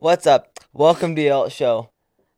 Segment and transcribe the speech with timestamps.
[0.00, 0.60] What's up?
[0.72, 1.90] Welcome to the Alt Show.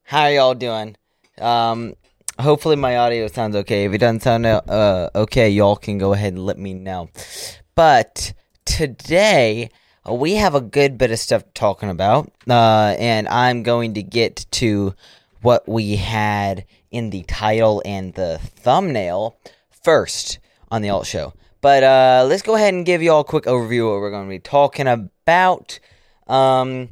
[0.04, 0.96] How y'all doing?
[1.38, 1.94] Um,
[2.38, 3.84] hopefully my audio sounds okay.
[3.84, 7.10] If it doesn't sound uh, okay, y'all can go ahead and let me know.
[7.74, 8.32] But
[8.64, 9.68] today
[10.08, 14.02] uh, we have a good bit of stuff talking about, uh, and I'm going to
[14.02, 14.94] get to
[15.42, 19.36] what we had in the title and the thumbnail
[19.68, 20.38] first
[20.70, 21.34] on the Alt Show.
[21.60, 24.10] But uh, let's go ahead and give you all a quick overview of what we're
[24.10, 25.78] going to be talking about.
[26.26, 26.88] Um,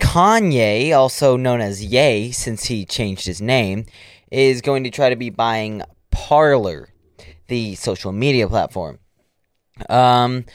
[0.00, 3.86] Kanye, also known as Ye, since he changed his name,
[4.30, 6.88] is going to try to be buying Parler,
[7.48, 8.98] the social media platform.
[9.88, 10.46] Um,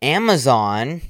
[0.00, 1.02] Amazon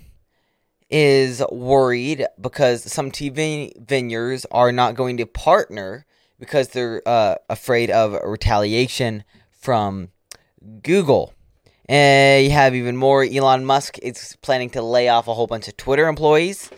[0.91, 6.07] is worried because some TV venues are not going to partner
[6.39, 10.11] because they're uh, afraid of retaliation from
[10.83, 11.33] Google.
[11.89, 13.23] And you have even more.
[13.23, 16.71] Elon Musk is planning to lay off a whole bunch of Twitter employees.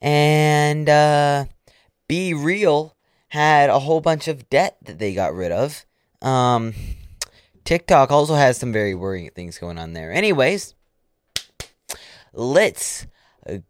[0.00, 1.46] And uh,
[2.08, 2.96] Be Real
[3.28, 5.84] had a whole bunch of debt that they got rid of.
[6.22, 6.74] Um,
[7.64, 10.12] TikTok also has some very worrying things going on there.
[10.12, 10.74] Anyways,
[12.32, 13.06] let's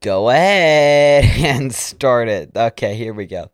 [0.00, 2.50] go ahead and start it.
[2.54, 3.50] Okay, here we go.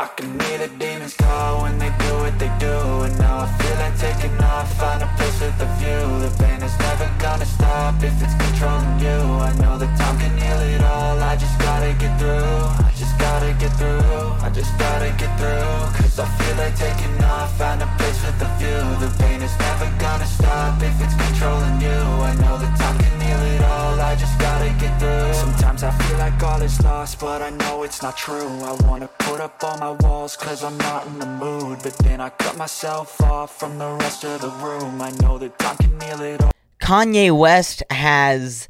[0.00, 1.90] I can hear the demons call when they
[2.28, 2.76] what they do
[3.06, 6.04] And now I feel like taking off, find a place with a view.
[6.24, 9.18] The pain is never gonna stop if it's controlling you.
[9.48, 12.60] I know that time can heal it all, I just gotta get through.
[12.88, 15.72] I just gotta get through, I just gotta get through.
[15.98, 18.82] Cause I feel like taking off, find a place with a view.
[19.02, 21.98] The pain is never gonna stop if it's controlling you.
[22.30, 25.32] I know that time can heal it all, I just gotta get through.
[25.34, 28.50] Sometimes I feel like all is lost, but I know it's not true.
[28.70, 31.78] I wanna put up all my walls cause I'm not in the mood.
[31.82, 35.58] But then I cut myself off from the rest of the room I know that
[35.58, 38.66] time can heal it all Kanye West has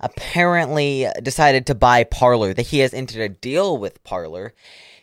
[0.00, 2.52] apparently decided to buy Parler.
[2.52, 4.52] That he has entered a deal with Parler.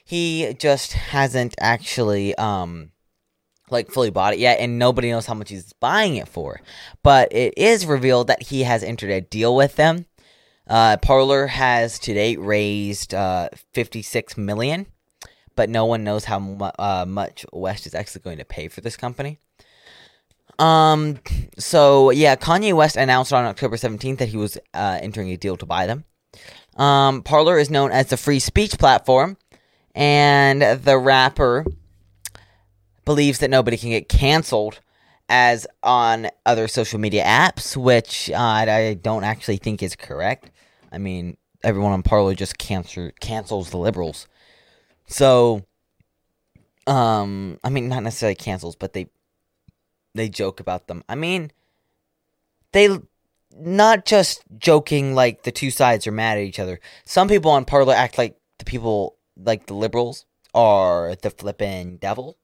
[0.06, 2.92] He just hasn't actually um
[3.72, 6.62] like fully bought it yet and nobody knows how much he's buying it for.
[7.02, 10.06] But it is revealed that he has entered a deal with them.
[10.68, 14.86] Uh Parler has to date raised uh 56 million,
[15.56, 18.82] but no one knows how mu- uh, much West is actually going to pay for
[18.82, 19.40] this company.
[20.60, 21.20] Um,
[21.58, 25.58] so yeah, Kanye West announced on October 17th that he was uh, entering a deal
[25.58, 26.06] to buy them.
[26.78, 29.38] Um, Parler is known as the free speech platform,
[29.94, 31.66] and the rapper
[33.06, 34.80] believes that nobody can get canceled
[35.28, 40.52] as on other social media apps, which uh, I don't actually think is correct.
[40.92, 44.28] I mean, everyone on Parler just cancel cancels the liberals.
[45.12, 45.66] So,
[46.88, 49.08] um, I mean, not necessarily cancels, but they
[50.16, 51.04] they joke about them.
[51.10, 51.52] I mean,
[52.72, 52.98] they
[53.54, 56.80] not just joking like the two sides are mad at each other.
[57.04, 62.38] Some people on Parler act like the people like the liberals are the flippin' devil.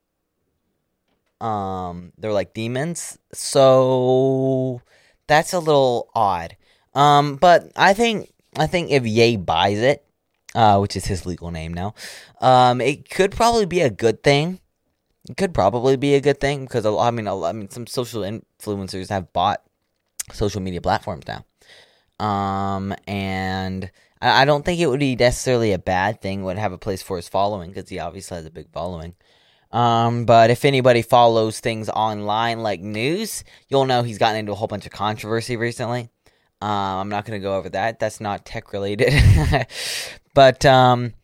[1.40, 3.18] Um, they're like demons.
[3.32, 4.82] So
[5.28, 6.58] that's a little odd.
[6.94, 10.04] Um, but I think I think if Ye buys it,
[10.56, 11.94] uh, which is his legal name now,
[12.42, 14.60] um, it could probably be a good thing
[15.30, 17.52] it could probably be a good thing because a lot, I mean, a lot, I
[17.54, 19.62] mean, some social influencers have bought
[20.32, 23.92] social media platforms now, um, and
[24.22, 26.44] I, I don't think it would be necessarily a bad thing.
[26.44, 29.16] Would have a place for his following because he obviously has a big following.
[29.72, 34.56] Um, but if anybody follows things online like news, you'll know he's gotten into a
[34.56, 36.10] whole bunch of controversy recently.
[36.62, 38.00] Um, I'm not going to go over that.
[38.00, 39.14] That's not tech related.
[40.38, 41.16] but um,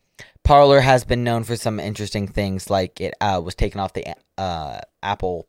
[0.42, 4.04] Parler has been known for some interesting things, like it uh, was taken off the
[4.36, 5.46] uh, Apple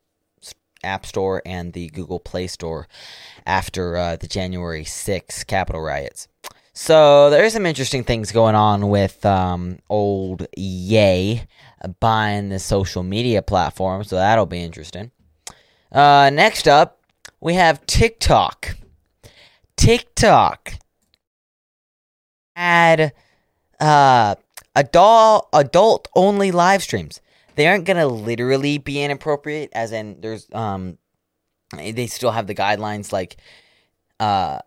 [0.83, 2.87] App Store and the Google Play Store
[3.47, 6.27] after uh, the January 6th Capitol riots.
[6.73, 11.41] So there are some interesting things going on with um, old Ye
[11.99, 15.09] buying the social media platform, so that'll be interesting.
[15.91, 16.99] Uh, next up,
[17.41, 18.77] we have TikTok.
[19.75, 20.75] TikTok
[22.55, 23.11] had
[23.79, 24.35] uh,
[24.75, 27.21] adult adult only live streams.
[27.55, 30.97] They aren't gonna literally be inappropriate, as in there's um,
[31.75, 33.37] they still have the guidelines like
[34.19, 34.59] uh,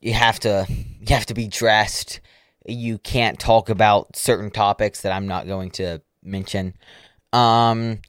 [0.00, 2.20] you have to you have to be dressed.
[2.66, 6.74] You can't talk about certain topics that I'm not going to mention.
[7.32, 8.00] Um,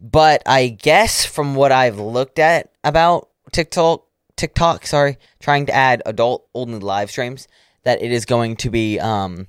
[0.00, 4.06] but I guess from what I've looked at about TikTok,
[4.36, 7.48] TikTok, sorry, trying to add adult only live streams,
[7.84, 9.46] that it is going to be um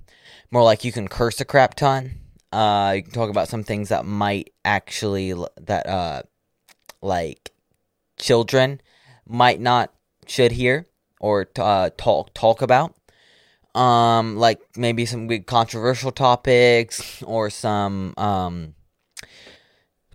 [0.51, 2.11] more like you can curse a crap ton.
[2.51, 6.21] Uh, you can talk about some things that might actually that uh
[7.01, 7.51] like
[8.17, 8.81] children
[9.27, 9.93] might not
[10.25, 10.85] should hear
[11.19, 12.93] or uh, talk talk about.
[13.75, 18.73] Um, like maybe some big controversial topics or some um,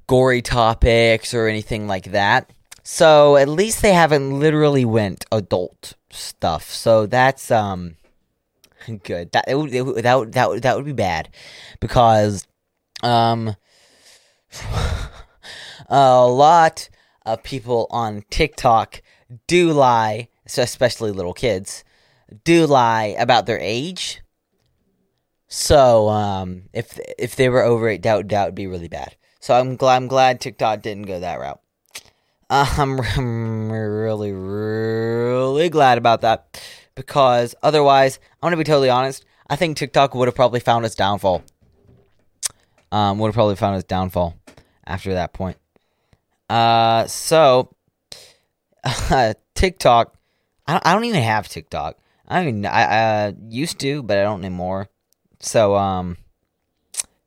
[0.09, 2.51] gory topics or anything like that.
[2.83, 6.71] So at least they haven't literally went adult stuff.
[6.71, 7.97] So that's um
[9.05, 9.33] good.
[9.33, 11.29] That it would, it that that that would be bad
[11.81, 12.47] because
[13.03, 13.57] um
[15.89, 16.89] a lot
[17.25, 19.03] of people on TikTok
[19.47, 21.85] do lie, so especially little kids,
[22.45, 24.21] do lie about their age.
[25.49, 29.17] So um if if they were over it, doubt that would be really bad.
[29.41, 31.61] So I'm glad I'm glad TikTok didn't go that route.
[32.49, 36.61] Uh, I'm, I'm really, really glad about that
[36.95, 39.25] because otherwise, I'm gonna be totally honest.
[39.49, 41.43] I think TikTok would have probably found its downfall.
[42.91, 44.37] Um, would have probably found its downfall
[44.87, 45.57] after that point.
[46.49, 47.75] Uh, so
[48.85, 50.17] uh, TikTok,
[50.67, 51.99] I don't, I don't even have TikTok.
[52.29, 52.83] I mean, I
[53.27, 54.89] uh, used to, but I don't anymore.
[55.41, 56.17] So um,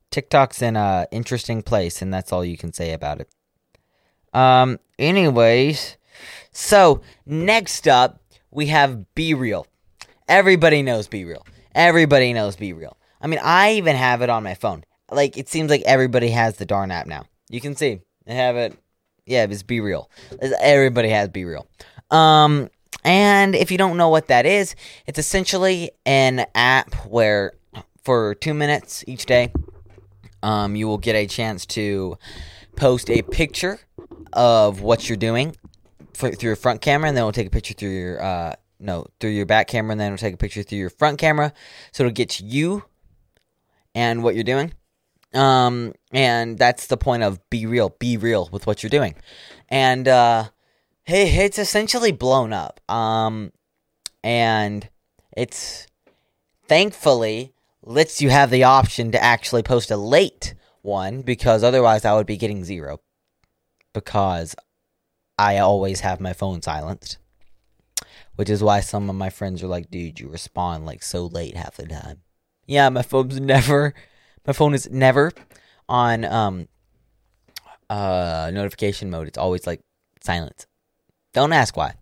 [0.09, 3.29] TikTok's in a interesting place, and that's all you can say about it.
[4.33, 5.97] Um, anyways,
[6.51, 8.21] so next up
[8.55, 9.67] we have Be Real.
[10.27, 11.45] Everybody knows Be Real.
[11.75, 12.97] Everybody knows Be Real.
[13.21, 14.85] I mean, I even have it on my phone.
[15.11, 17.25] Like, it seems like everybody has the darn app now.
[17.49, 18.73] You can see they have it.
[19.25, 20.09] Yeah, it's Be Real.
[20.61, 21.67] Everybody has Be Real.
[22.09, 22.69] Um,
[23.03, 24.75] and if you don't know what that is,
[25.05, 27.53] it's essentially an app where
[28.03, 29.51] for two minutes each day,
[30.41, 32.17] um, you will get a chance to
[32.77, 33.79] post a picture
[34.31, 35.55] of what you're doing
[36.15, 39.31] through your front camera, and then we'll take a picture through your uh, no through
[39.31, 41.53] your back camera, and then we'll take a picture through your front camera.
[41.91, 42.83] So it'll get you
[43.93, 44.73] and what you're doing.
[45.33, 49.15] Um, and that's the point of be real, be real with what you're doing.
[49.69, 50.45] And uh,
[51.03, 52.79] hey, it's essentially blown up.
[52.89, 53.51] Um,
[54.23, 54.89] and
[55.35, 55.87] it's
[56.67, 57.53] thankfully
[57.83, 62.25] lets you have the option to actually post a late one because otherwise I would
[62.25, 62.99] be getting zero
[63.93, 64.55] because
[65.37, 67.17] I always have my phone silenced.
[68.35, 71.55] Which is why some of my friends are like, dude, you respond like so late
[71.55, 72.21] half the time.
[72.67, 73.93] Yeah, my phone's never
[74.45, 75.31] my phone is never
[75.87, 76.67] on um
[77.89, 79.27] uh notification mode.
[79.27, 79.81] It's always like
[80.21, 80.67] silent.
[81.33, 81.93] Don't ask why.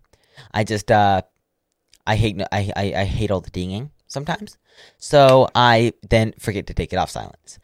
[0.52, 1.22] I just uh
[2.06, 4.58] I hate I, I I hate all the dinging sometimes.
[4.98, 7.58] So I then forget to take it off silence.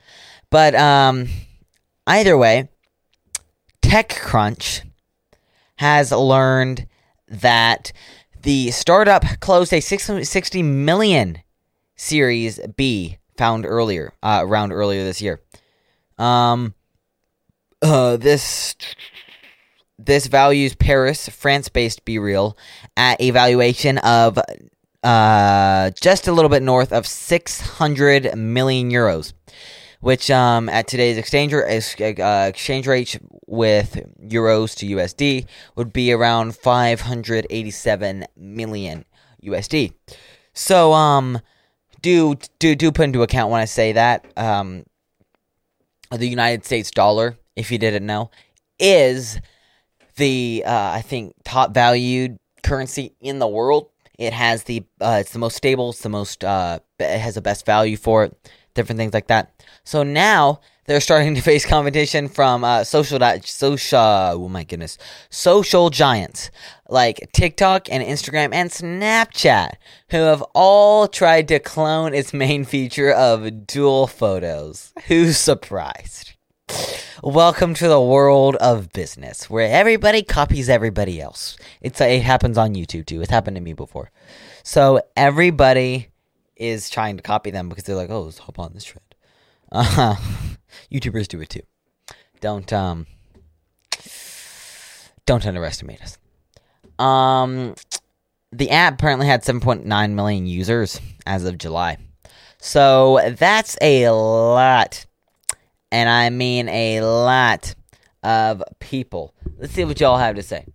[0.51, 1.29] But um
[2.07, 2.69] either way,
[3.83, 4.90] TechCrunch
[5.81, 6.87] has learned
[7.27, 7.91] that
[8.43, 11.39] the startup closed a 660 million
[11.97, 15.41] Series B found earlier, uh, around earlier this year.
[16.19, 16.75] Um,
[17.81, 18.77] uh, this
[19.99, 22.59] this values Paris, France-based Be Real,
[22.99, 24.39] at a valuation of
[25.03, 29.33] uh just a little bit north of 600 million euros
[30.01, 36.57] which um, at today's exchange, uh, exchange rate with euros to USD would be around
[36.57, 39.05] 587 million
[39.45, 39.93] USD.
[40.53, 41.41] So um,
[42.03, 44.85] do do do put into account when I say that um,
[46.11, 48.31] the United States dollar, if you didn't know,
[48.79, 49.41] is
[50.17, 53.91] the uh, I think top valued currency in the world.
[54.19, 55.91] It has the uh, it's the most stable.
[55.91, 58.51] It's the most uh, it has the best value for it.
[58.75, 59.53] Different things like that.
[59.85, 63.99] So now they're starting to face competition from uh, social social.
[64.01, 64.99] Oh my goodness,
[65.31, 66.51] social giants
[66.89, 69.75] like TikTok and Instagram and Snapchat,
[70.11, 74.93] who have all tried to clone its main feature of dual photos.
[75.07, 76.33] Who's surprised?
[77.23, 81.57] Welcome to the world of business, where everybody copies everybody else.
[81.81, 83.21] It's it happens on YouTube too.
[83.21, 84.11] It's happened to me before.
[84.63, 86.10] So everybody
[86.61, 89.15] is trying to copy them because they're like, "Oh, let's hop on this trend."
[89.73, 90.15] Uh,
[90.93, 91.63] YouTubers do it too.
[92.41, 93.07] Don't um,
[95.27, 96.19] don't underestimate us.
[96.99, 97.75] Um,
[98.53, 101.97] the app apparently had 7.9 million users as of July,
[102.59, 105.07] so that's a lot
[105.93, 107.75] and I mean a lot
[108.23, 109.35] of people.
[109.59, 110.67] Let's see what y'all have to say.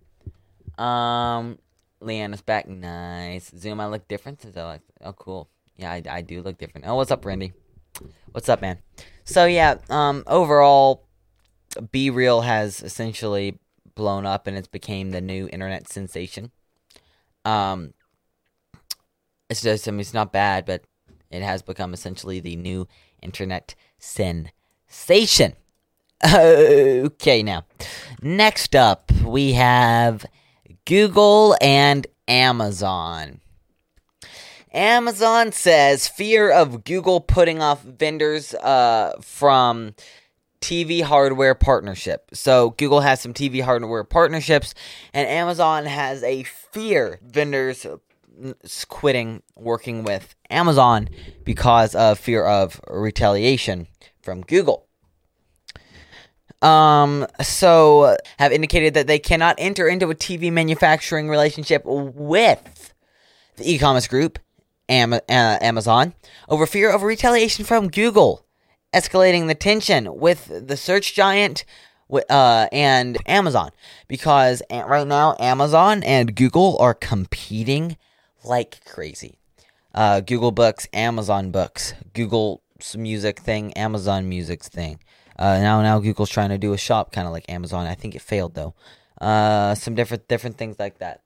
[0.78, 1.58] Um,
[2.02, 2.68] Leanna's back.
[2.68, 3.50] Nice.
[3.56, 4.82] Zoom, I look different since I like.
[5.02, 5.48] Oh, cool.
[5.76, 6.86] Yeah, I, I do look different.
[6.86, 7.52] Oh, what's up, Randy?
[8.32, 8.78] What's up, man?
[9.24, 11.06] So yeah, um, overall,
[11.90, 13.58] Be Real has essentially
[13.94, 16.50] blown up and it's became the new internet sensation.
[17.44, 17.94] Um,
[19.48, 20.84] it's just, I mean, it's not bad, but
[21.30, 22.88] it has become essentially the new
[23.22, 25.54] internet sensation.
[26.24, 27.66] Okay, now,
[28.22, 30.24] next up we have
[30.86, 33.40] Google and Amazon.
[34.76, 39.94] Amazon says fear of Google putting off vendors uh, from
[40.60, 42.28] TV hardware partnership.
[42.34, 44.74] So Google has some TV hardware partnerships,
[45.14, 47.86] and Amazon has a fear vendors
[48.88, 51.08] quitting working with Amazon
[51.44, 53.86] because of fear of retaliation
[54.20, 54.86] from Google.
[56.60, 62.92] Um, so have indicated that they cannot enter into a TV manufacturing relationship with
[63.56, 64.38] the e-commerce group
[64.88, 66.14] Am- uh, Amazon
[66.48, 68.46] over fear of retaliation from Google,
[68.92, 71.64] escalating the tension with the search giant
[72.30, 73.70] uh, and Amazon
[74.08, 77.96] because right now Amazon and Google are competing
[78.44, 79.38] like crazy.
[79.94, 82.62] Uh, Google Books, Amazon Books, Google
[82.94, 84.98] Music thing, Amazon Music's thing.
[85.38, 87.86] Uh, now, now Google's trying to do a shop kind of like Amazon.
[87.86, 88.74] I think it failed though.
[89.20, 91.22] Uh, some different different things like that.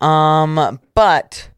[0.00, 1.50] Um, but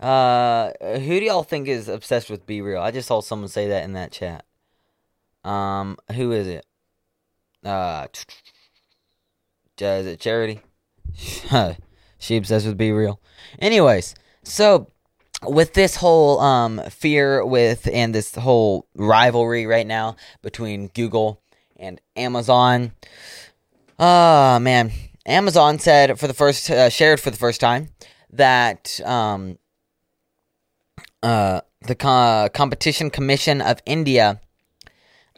[0.00, 2.80] uh, who do y'all think is obsessed with Be Real?
[2.80, 4.44] I just saw someone say that in that chat.
[5.44, 6.66] Um, who is it?
[7.64, 8.06] Uh,
[9.78, 10.60] is it Charity?
[12.18, 13.20] she obsessed with Be Real.
[13.58, 14.90] Anyways, so
[15.46, 21.40] with this whole um fear with and this whole rivalry right now between Google
[21.76, 22.92] and Amazon.
[23.98, 24.92] Ah, uh, man.
[25.26, 27.88] Amazon said for the first uh, shared for the first time
[28.32, 29.58] that um
[31.22, 34.40] uh the co- competition commission of India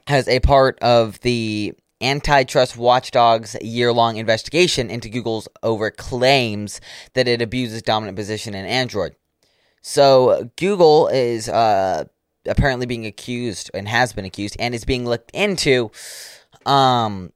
[0.06, 6.80] has a part of the antitrust watchdog's year-long investigation into Google's over claims
[7.14, 9.14] that it abuses dominant position in Android.
[9.82, 12.04] So Google is uh,
[12.46, 15.92] apparently being accused and has been accused and is being looked into
[16.66, 17.32] um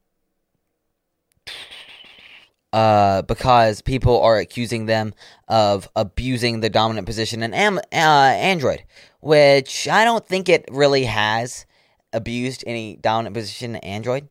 [2.73, 5.15] uh, because people are accusing them
[5.49, 8.85] of abusing the dominant position in Am- uh, Android,
[9.21, 11.67] which I don't think it really has
[12.13, 14.29] abused any dominant position in Android.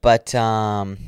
[0.00, 0.98] But um,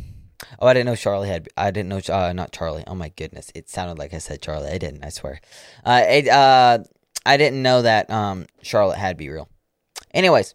[0.59, 1.49] oh, I didn't know Charlie had.
[1.57, 2.01] I didn't know.
[2.15, 2.85] Uh, not Charlie.
[2.87, 4.71] Oh my goodness, it sounded like I said Charlie.
[4.71, 5.05] I didn't.
[5.05, 5.41] I swear.
[5.85, 6.79] Uh, it, uh,
[7.25, 9.49] I didn't know that um Charlotte had be real.
[10.13, 10.55] Anyways,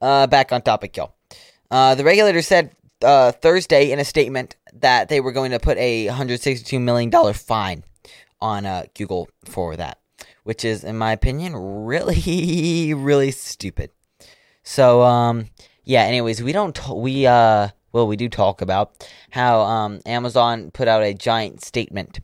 [0.00, 1.14] uh, back on topic, y'all.
[1.70, 5.78] Uh, the regulator said uh, Thursday in a statement that they were going to put
[5.78, 7.84] a $162 million fine
[8.40, 9.98] on uh, Google for that,
[10.44, 13.90] which is, in my opinion, really, really stupid.
[14.62, 15.46] So, um,
[15.84, 20.70] yeah, anyways, we don't, t- we, uh, well, we do talk about how um, Amazon
[20.70, 22.20] put out a giant statement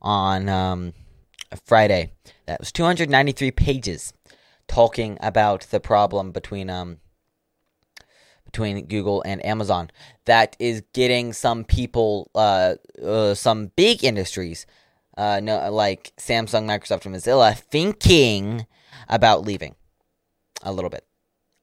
[0.00, 0.92] on um,
[1.64, 2.12] Friday
[2.46, 4.12] that was 293 pages
[4.68, 6.98] talking about the problem between um,
[8.52, 9.90] between Google and Amazon
[10.26, 14.66] that is getting some people, uh, uh some big industries,
[15.16, 18.66] uh, no, like Samsung, Microsoft, and Mozilla, thinking
[19.08, 19.74] about leaving
[20.62, 21.06] a little bit.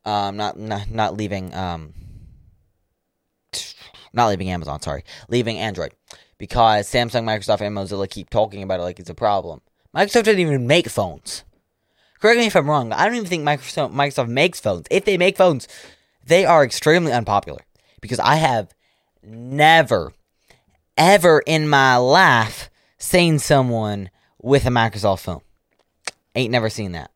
[0.03, 1.53] Um, not not not leaving.
[1.53, 1.93] Um,
[4.12, 4.81] not leaving Amazon.
[4.81, 5.93] Sorry, leaving Android
[6.38, 9.62] because Samsung, Microsoft, and Mozilla keep talking about it like it's a problem.
[9.96, 11.43] Microsoft doesn't even make phones.
[12.19, 12.91] Correct me if I'm wrong.
[12.91, 14.88] I don't even think Microsoft Microsoft makes phones.
[14.91, 15.67] If they make phones,
[16.29, 17.59] they are extremely unpopular
[18.01, 18.74] because I have
[19.24, 20.13] never,
[20.95, 25.41] ever in my life seen someone with a Microsoft phone.
[26.36, 27.12] Ain't never seen that.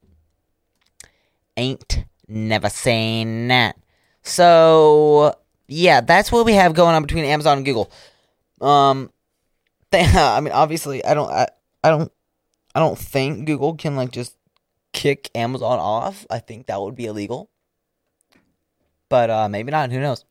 [1.55, 3.77] Ain't never seen that.
[4.23, 5.35] So
[5.67, 7.91] yeah, that's what we have going on between Amazon and Google.
[8.61, 9.11] Um,
[9.91, 11.47] they, I mean, obviously, I don't, I,
[11.83, 12.11] I don't,
[12.73, 14.35] I don't think Google can like just
[14.91, 16.25] kick Amazon off.
[16.31, 17.51] I think that would be illegal
[19.13, 19.91] but uh, maybe not.
[19.91, 20.25] Who knows?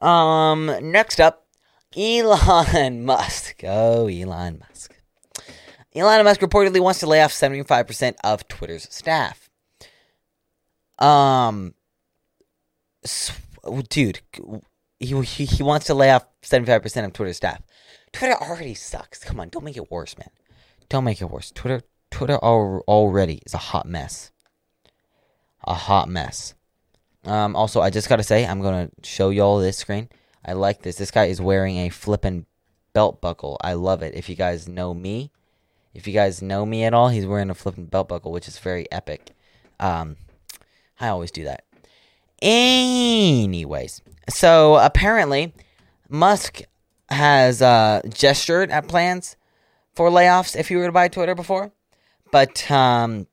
[0.00, 1.48] Um, next up,
[1.96, 3.64] Elon Musk.
[3.64, 4.94] Oh, Elon Musk.
[5.96, 9.50] Elon Musk reportedly wants to lay off 75% of Twitter's staff.
[11.00, 11.74] Um,
[13.88, 14.20] dude,
[15.00, 17.62] he, he, he wants to lay off 75% of Twitter's staff.
[18.12, 19.24] Twitter already sucks.
[19.24, 20.30] Come on, don't make it worse, man.
[20.88, 21.50] Don't make it worse.
[21.50, 24.30] Twitter Twitter already is a hot mess.
[25.64, 26.54] A hot mess.
[27.24, 30.08] Um, also, I just gotta say, I'm gonna show y'all this screen.
[30.44, 30.96] I like this.
[30.96, 32.46] This guy is wearing a flippin'
[32.92, 33.58] belt buckle.
[33.62, 34.14] I love it.
[34.14, 35.30] If you guys know me,
[35.94, 38.58] if you guys know me at all, he's wearing a flippin' belt buckle, which is
[38.58, 39.30] very epic.
[39.80, 40.16] Um,
[41.00, 41.64] I always do that.
[42.42, 45.54] Anyways, so apparently,
[46.08, 46.62] Musk
[47.08, 49.36] has uh, gestured at plans
[49.94, 51.72] for layoffs if you were to buy Twitter before,
[52.30, 53.26] but um,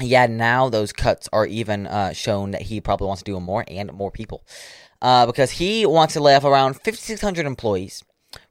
[0.00, 3.64] yeah, now those cuts are even uh, shown that he probably wants to do more
[3.68, 4.44] and more people.
[5.02, 8.02] uh, because he wants to lay off around 5,600 employees,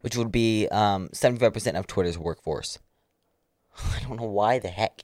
[0.01, 2.77] which would be um, 75% of Twitter's workforce.
[3.95, 5.01] I don't know why the heck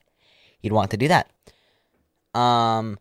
[0.60, 1.32] he'd want to do that.
[2.40, 3.00] Um,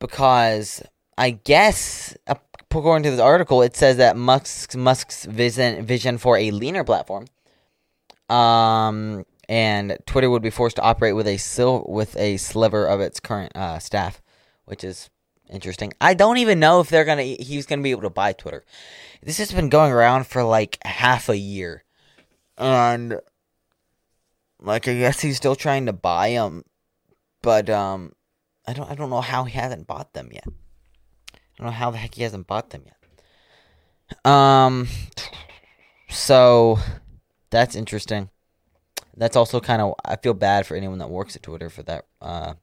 [0.00, 0.82] because
[1.16, 6.50] I guess according to this article, it says that Musk's Musk's vision vision for a
[6.50, 7.26] leaner platform,
[8.28, 13.02] um, and Twitter would be forced to operate with a sil- with a sliver of
[13.02, 14.22] its current uh, staff,
[14.64, 15.10] which is
[15.50, 15.92] interesting.
[16.00, 18.64] I don't even know if they're gonna he's gonna be able to buy Twitter.
[19.22, 21.84] This has been going around for like half a year,
[22.56, 23.20] and
[24.58, 26.64] like I guess he's still trying to buy them,
[27.42, 28.14] but um,
[28.66, 30.46] I don't I don't know how he hasn't bought them yet.
[30.48, 34.32] I don't know how the heck he hasn't bought them yet.
[34.32, 34.88] Um,
[36.08, 36.78] so
[37.50, 38.30] that's interesting.
[39.22, 42.06] That's also kind of I feel bad for anyone that works at Twitter for that
[42.20, 42.54] uh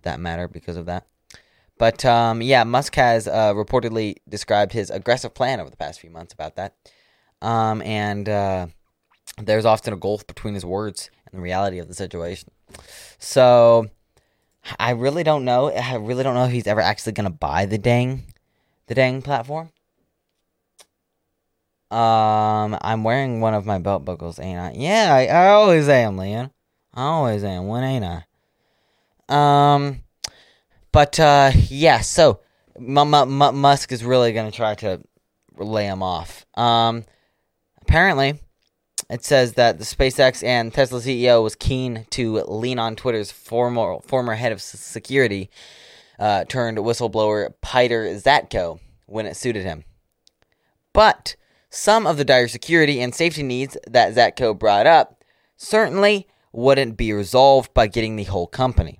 [0.00, 1.06] that matter because of that.
[1.78, 6.08] But um, yeah, Musk has uh, reportedly described his aggressive plan over the past few
[6.08, 6.74] months about that.
[7.42, 8.68] Um, and uh,
[9.36, 12.50] there's often a gulf between his words and the reality of the situation.
[13.18, 13.88] So
[14.78, 15.70] I really don't know.
[15.70, 18.24] I really don't know if he's ever actually going to buy the dang,
[18.86, 19.68] the dang platform.
[21.90, 24.72] Um, I'm wearing one of my belt buckles, ain't I?
[24.74, 26.50] Yeah, I, I always am, Leon.
[26.92, 27.68] I always am.
[27.68, 28.24] When ain't I?
[29.28, 30.02] Um,
[30.90, 32.00] but uh, yeah.
[32.00, 32.40] So
[32.76, 35.00] M- M- M- Musk is really gonna try to
[35.56, 36.44] lay him off.
[36.54, 37.04] Um,
[37.82, 38.40] apparently,
[39.08, 43.98] it says that the SpaceX and Tesla CEO was keen to lean on Twitter's former
[44.00, 45.50] former head of security,
[46.18, 49.84] uh, turned whistleblower Peter Zatko when it suited him.
[50.92, 51.36] But
[51.76, 55.22] some of the dire security and safety needs that Zatko brought up
[55.58, 58.98] certainly wouldn't be resolved by getting the whole company.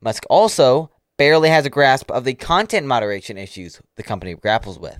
[0.00, 4.98] Musk also barely has a grasp of the content moderation issues the company grapples with.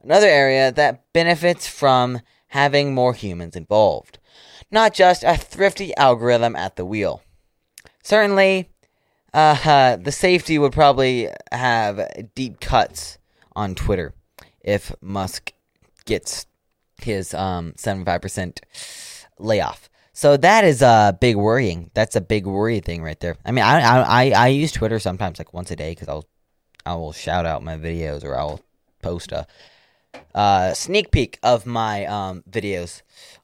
[0.00, 4.20] Another area that benefits from having more humans involved,
[4.70, 7.20] not just a thrifty algorithm at the wheel.
[8.04, 8.70] Certainly,
[9.34, 13.18] uh, the safety would probably have deep cuts
[13.56, 14.14] on Twitter
[14.60, 15.52] if Musk
[16.08, 16.46] gets
[17.00, 18.58] his um 75%
[19.38, 19.88] layoff.
[20.12, 21.92] So that is a big worrying.
[21.94, 23.36] That's a big worry thing right there.
[23.44, 26.26] I mean, I I I use Twitter sometimes like once a day because I'll
[26.84, 28.60] I will shout out my videos or I'll
[29.00, 29.46] post a
[30.34, 33.02] uh, sneak peek of my um, videos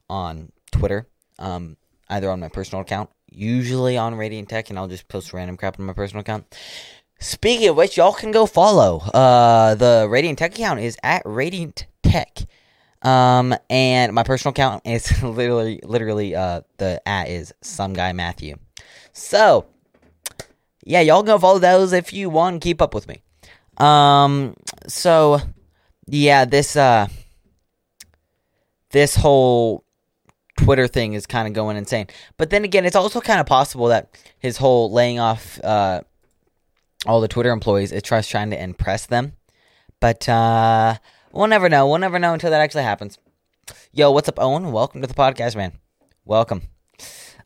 [0.09, 1.07] on Twitter,
[1.39, 1.77] um,
[2.09, 5.79] either on my personal account, usually on Radiant Tech, and I'll just post random crap
[5.79, 6.53] on my personal account.
[7.19, 8.99] Speaking of which, y'all can go follow.
[9.13, 12.39] Uh, the Radiant Tech account is at Radiant Tech.
[13.05, 18.57] Um, and my personal account is literally, literally, uh, the at is some guy Matthew.
[19.13, 19.65] So,
[20.83, 22.61] yeah, y'all go follow those if you want.
[22.61, 23.21] Keep up with me.
[23.77, 24.55] Um,
[24.87, 25.41] so
[26.07, 27.07] yeah, this uh,
[28.91, 29.83] this whole
[30.57, 32.07] Twitter thing is kind of going insane.
[32.37, 36.01] But then again, it's also kind of possible that his whole laying off uh,
[37.05, 39.33] all the Twitter employees is trying to impress them.
[39.99, 40.97] But uh,
[41.35, 41.87] we'll never know.
[41.87, 43.19] We'll never know until that actually happens.
[43.91, 44.71] Yo, what's up, Owen?
[44.71, 45.73] Welcome to the podcast, man.
[46.23, 46.63] Welcome.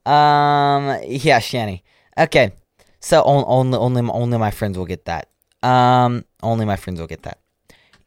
[0.06, 1.84] Um, yeah, Shanny.
[2.18, 2.54] Okay,
[3.00, 5.30] so only only only my friends will get that.
[5.64, 7.40] Um, only my friends will get that.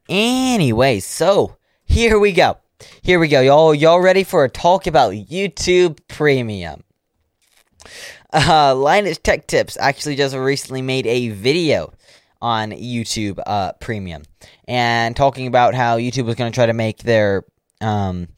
[0.09, 2.59] Anyway, so here we go.
[3.03, 3.41] Here we go.
[3.41, 6.85] Y'all y'all ready for a talk about YouTube Premium?
[8.33, 11.93] Uh, Linus Tech Tips actually just recently made a video
[12.43, 14.25] on YouTube uh, Premium
[14.67, 17.45] and talking about how YouTube was going to try to make their
[17.81, 18.29] um,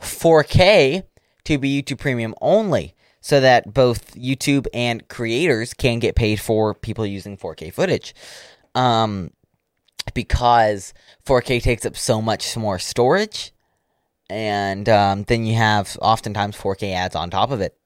[0.00, 1.02] 4K
[1.44, 6.72] to be YouTube Premium only so that both YouTube and creators can get paid for
[6.72, 8.14] people using 4K footage.
[8.74, 9.32] Um,
[10.14, 10.94] because
[11.26, 13.52] 4K takes up so much more storage,
[14.30, 17.76] and um, then you have oftentimes 4K ads on top of it.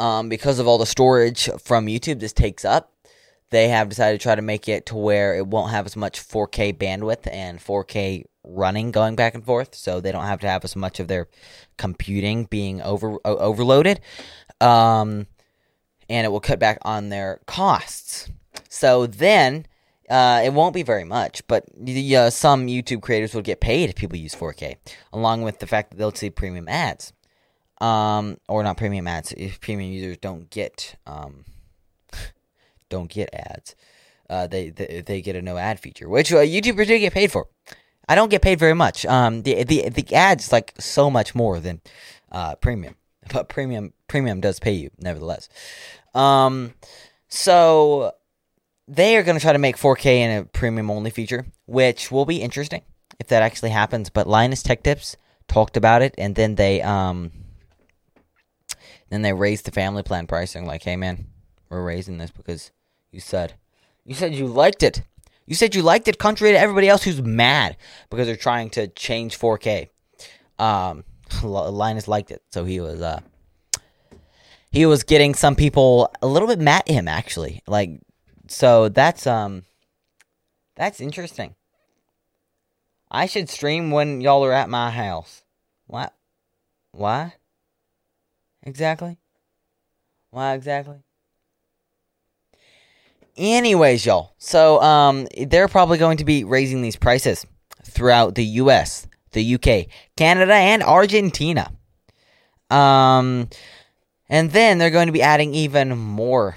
[0.00, 2.93] Um, because of all the storage from YouTube this takes up,
[3.54, 6.18] they have decided to try to make it to where it won't have as much
[6.20, 10.64] 4K bandwidth and 4K running going back and forth, so they don't have to have
[10.64, 11.28] as much of their
[11.76, 14.00] computing being over overloaded.
[14.60, 15.28] Um,
[16.08, 18.28] and it will cut back on their costs.
[18.68, 19.66] So then
[20.10, 23.94] uh, it won't be very much, but uh, some YouTube creators will get paid if
[23.94, 24.78] people use 4K,
[25.12, 27.12] along with the fact that they'll see premium ads,
[27.80, 29.30] um, or not premium ads.
[29.32, 31.44] If premium users don't get um,
[32.94, 33.74] don't get ads,
[34.30, 37.32] uh, they, they they get a no ad feature, which uh, YouTubers do get paid
[37.32, 37.48] for.
[38.08, 39.04] I don't get paid very much.
[39.06, 41.80] Um, the the the ads like so much more than
[42.30, 42.94] uh, premium,
[43.32, 45.48] but premium premium does pay you nevertheless.
[46.14, 46.74] Um,
[47.28, 48.12] so
[48.86, 52.26] they are going to try to make 4K in a premium only feature, which will
[52.26, 52.82] be interesting
[53.18, 54.10] if that actually happens.
[54.10, 55.16] But Linus Tech Tips
[55.48, 57.32] talked about it, and then they um
[59.10, 60.66] then they raised the family plan pricing.
[60.66, 61.26] Like, hey man,
[61.68, 62.70] we're raising this because
[63.14, 63.54] you said
[64.04, 65.02] you said you liked it.
[65.46, 67.76] You said you liked it, contrary to everybody else who's mad
[68.10, 69.88] because they're trying to change 4K.
[70.58, 71.04] Um,
[71.44, 73.20] Linus liked it, so he was uh
[74.72, 77.62] he was getting some people a little bit mad at him actually.
[77.68, 78.00] Like,
[78.48, 79.62] so that's um
[80.74, 81.54] that's interesting.
[83.10, 85.44] I should stream when y'all are at my house.
[85.86, 86.12] What?
[86.90, 87.34] Why?
[88.64, 89.18] Exactly?
[90.30, 91.03] Why exactly?
[93.36, 94.34] Anyways, y'all.
[94.38, 97.46] So um they're probably going to be raising these prices
[97.84, 101.72] throughout the US, the UK, Canada, and Argentina.
[102.70, 103.48] Um
[104.28, 106.56] and then they're going to be adding even more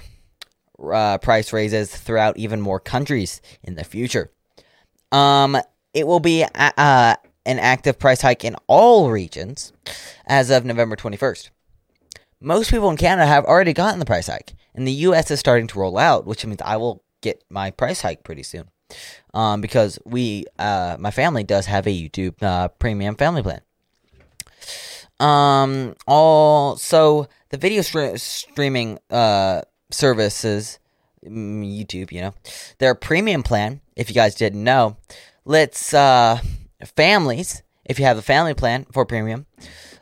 [0.82, 4.30] uh, price raises throughout even more countries in the future.
[5.12, 5.56] Um,
[5.94, 9.72] it will be uh, uh, an active price hike in all regions
[10.26, 11.50] as of November 21st.
[12.40, 15.66] Most people in Canada have already gotten the price hike, and the US is starting
[15.68, 18.64] to roll out, which means I will get my price hike pretty soon.
[19.34, 23.60] Um, because we, uh, my family does have a YouTube uh, premium family plan.
[25.20, 30.78] Um, all so the video stre- streaming uh services,
[31.26, 32.34] mm, YouTube, you know,
[32.78, 33.80] their premium plan.
[33.96, 34.96] If you guys didn't know,
[35.44, 36.38] lets uh
[36.96, 39.46] families, if you have a family plan for premium,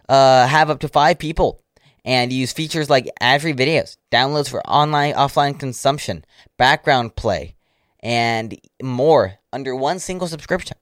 [0.09, 1.62] uh have up to five people
[2.07, 6.25] and use features like ad-free videos, downloads for online offline consumption,
[6.57, 7.57] background play,
[8.01, 10.79] and more under one single subscription.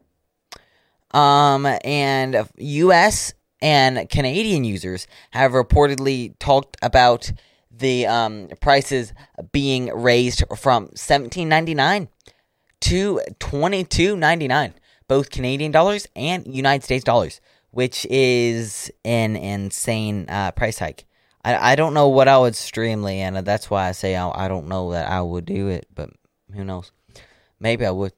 [1.11, 3.35] Um, and U.S
[3.65, 7.33] and Canadian users have reportedly talked about
[7.71, 9.15] the um, prices
[9.53, 12.09] being raised from seventeen ninety nine
[12.83, 14.75] to twenty two ninety nine,
[15.09, 21.07] both Canadian dollars and United States dollars, which is an insane uh, price hike.
[21.45, 23.43] I, I don't know what I would stream, Leanna.
[23.43, 26.11] That's why I say I, I don't know that I would do it, but
[26.55, 26.93] who knows?
[27.61, 28.13] Maybe I would.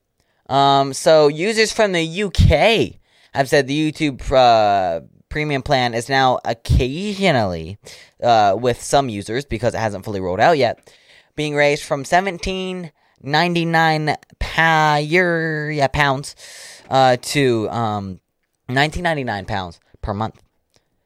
[0.49, 3.01] Um, so users from the UK
[3.35, 7.79] have said the YouTube uh, premium plan is now occasionally,
[8.23, 10.95] uh, with some users because it hasn't fully rolled out yet,
[11.35, 16.37] being raised from seventeen ninety nine pa- yeah, pounds
[16.89, 18.21] uh, to um,
[18.69, 20.41] nineteen ninety nine pounds per month.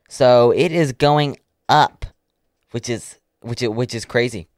[0.09, 2.05] So it is going up,
[2.71, 4.49] which is which is, which is crazy.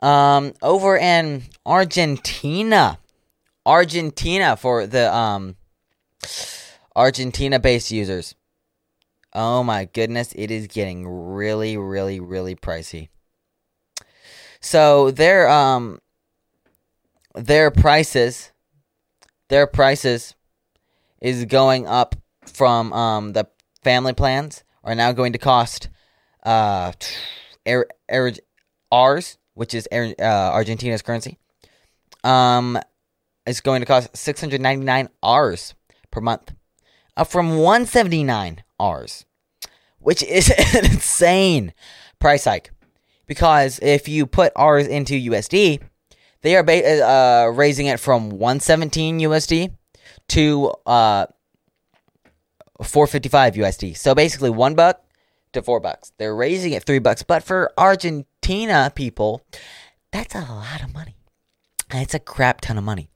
[0.00, 2.98] Um, over in Argentina,
[3.64, 5.56] Argentina for the um
[6.94, 8.34] Argentina based users.
[9.32, 13.08] Oh my goodness, it is getting really, really, really pricey.
[14.60, 16.00] So their um
[17.34, 18.50] their prices
[19.48, 20.34] their prices
[21.20, 23.46] is going up from um the
[23.82, 25.88] family plans are now going to cost
[26.46, 26.92] uh
[27.68, 28.32] er, er,
[28.90, 31.38] ours, which is er, uh, Argentina's currency.
[32.24, 32.78] Um
[33.46, 35.74] is going to cost 699 Rs
[36.10, 36.54] per month.
[37.16, 39.26] Up from 179 Rs
[40.06, 41.74] which is an insane
[42.20, 42.70] price hike.
[43.26, 45.80] Because if you put R's into USD,
[46.42, 49.74] they are ba- uh, raising it from 117 USD
[50.28, 51.26] to uh,
[52.80, 53.96] 455 USD.
[53.96, 55.02] So basically, one buck
[55.56, 56.12] to four bucks.
[56.18, 57.22] They're raising it three bucks.
[57.22, 59.42] But for Argentina people,
[60.12, 61.16] that's a lot of money.
[61.92, 63.08] It's a crap ton of money.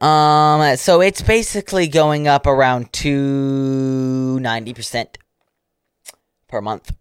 [0.00, 5.16] Um, so it's basically going up around to 90%
[6.48, 6.92] per month.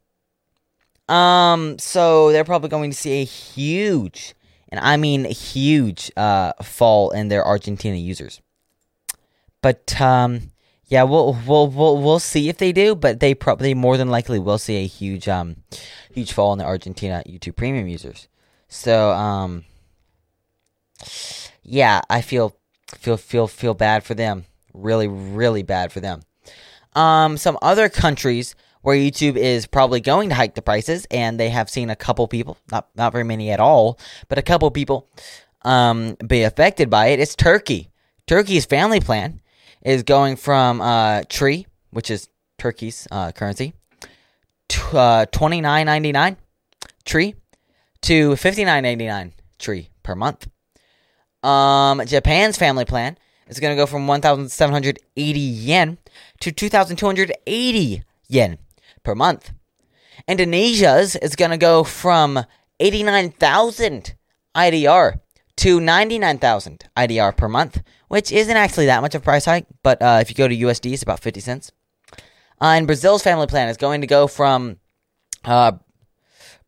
[1.09, 4.35] Um, so they're probably going to see a huge,
[4.69, 8.41] and I mean huge, uh, fall in their Argentina users.
[9.61, 10.52] But um,
[10.87, 12.95] yeah, we'll we'll we'll we'll see if they do.
[12.95, 15.57] But they probably more than likely will see a huge um,
[16.11, 18.27] huge fall in the Argentina YouTube Premium users.
[18.67, 19.65] So um,
[21.63, 22.55] yeah, I feel
[22.95, 24.45] feel feel feel bad for them.
[24.73, 26.21] Really, really bad for them.
[26.95, 31.49] Um, some other countries where YouTube is probably going to hike the prices, and they
[31.49, 35.09] have seen a couple people, not not very many at all, but a couple people
[35.63, 37.19] um, be affected by it.
[37.19, 37.89] It's Turkey.
[38.27, 39.41] Turkey's family plan
[39.83, 43.73] is going from uh, Tree, which is Turkey's uh, currency,
[44.69, 46.37] to uh, twenty nine ninety nine
[47.05, 47.35] Tree
[48.01, 50.47] to fifty nine ninety nine Tree per month.
[51.43, 53.17] Um, Japan's family plan
[53.47, 55.97] is going to go from 1,780 yen
[56.39, 58.57] to 2,280 yen
[59.03, 59.51] per month.
[60.27, 62.45] Indonesia's is going to go from
[62.79, 64.15] 89,000
[64.55, 65.19] IDR
[65.57, 69.99] to 99,000 IDR per month, which isn't actually that much of a price hike, but
[69.99, 71.71] uh, if you go to USD, it's about 50 cents.
[72.61, 74.77] Uh, and Brazil's family plan is going to go from
[75.45, 75.71] uh,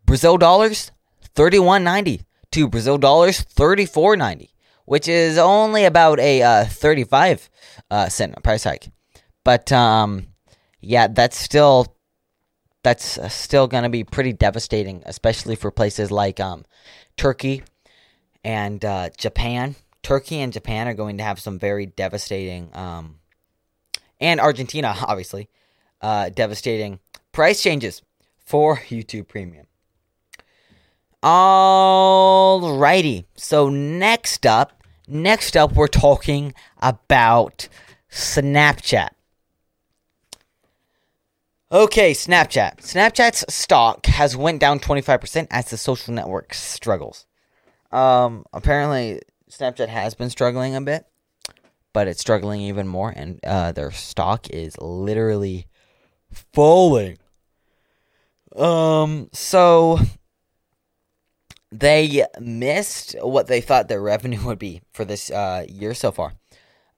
[0.07, 0.91] Brazil dollars
[1.35, 4.49] 31.90 to Brazil dollars 34.90,
[4.85, 7.47] which is only about a uh, 35
[7.91, 8.89] uh, cent price hike.
[9.43, 10.25] But um,
[10.81, 11.95] yeah, that's still
[12.81, 16.65] that's uh, still going to be pretty devastating, especially for places like um,
[17.17, 17.61] Turkey
[18.43, 19.75] and uh, Japan.
[20.05, 23.15] Turkey and Japan are going to have some very devastating, um,
[24.21, 25.49] and Argentina, obviously,
[25.99, 26.99] uh, devastating
[27.31, 28.03] price changes
[28.37, 29.65] for YouTube Premium.
[31.23, 32.05] Alrighty,
[33.33, 37.67] so next up, next up, we're talking about
[38.11, 39.09] Snapchat.
[41.71, 42.77] Okay, Snapchat.
[42.77, 47.25] Snapchat's stock has went down 25% as the social network struggles.
[47.91, 51.05] Um, apparently, Snapchat has been struggling a bit,
[51.93, 55.67] but it's struggling even more, and uh, their stock is literally
[56.53, 57.17] falling.
[58.55, 59.99] Um, so
[61.71, 66.33] they missed what they thought their revenue would be for this uh, year so far.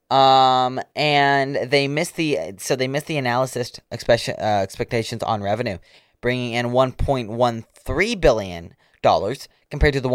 [0.10, 5.80] Um, and they missed the so they missed the analysis expect, uh, expectations on revenue,
[6.22, 10.10] bringing in 1.13 billion dollars compared to the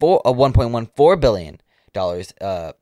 [0.00, 1.60] 1.14 uh, 1.14 billion
[1.92, 2.72] dollars uh,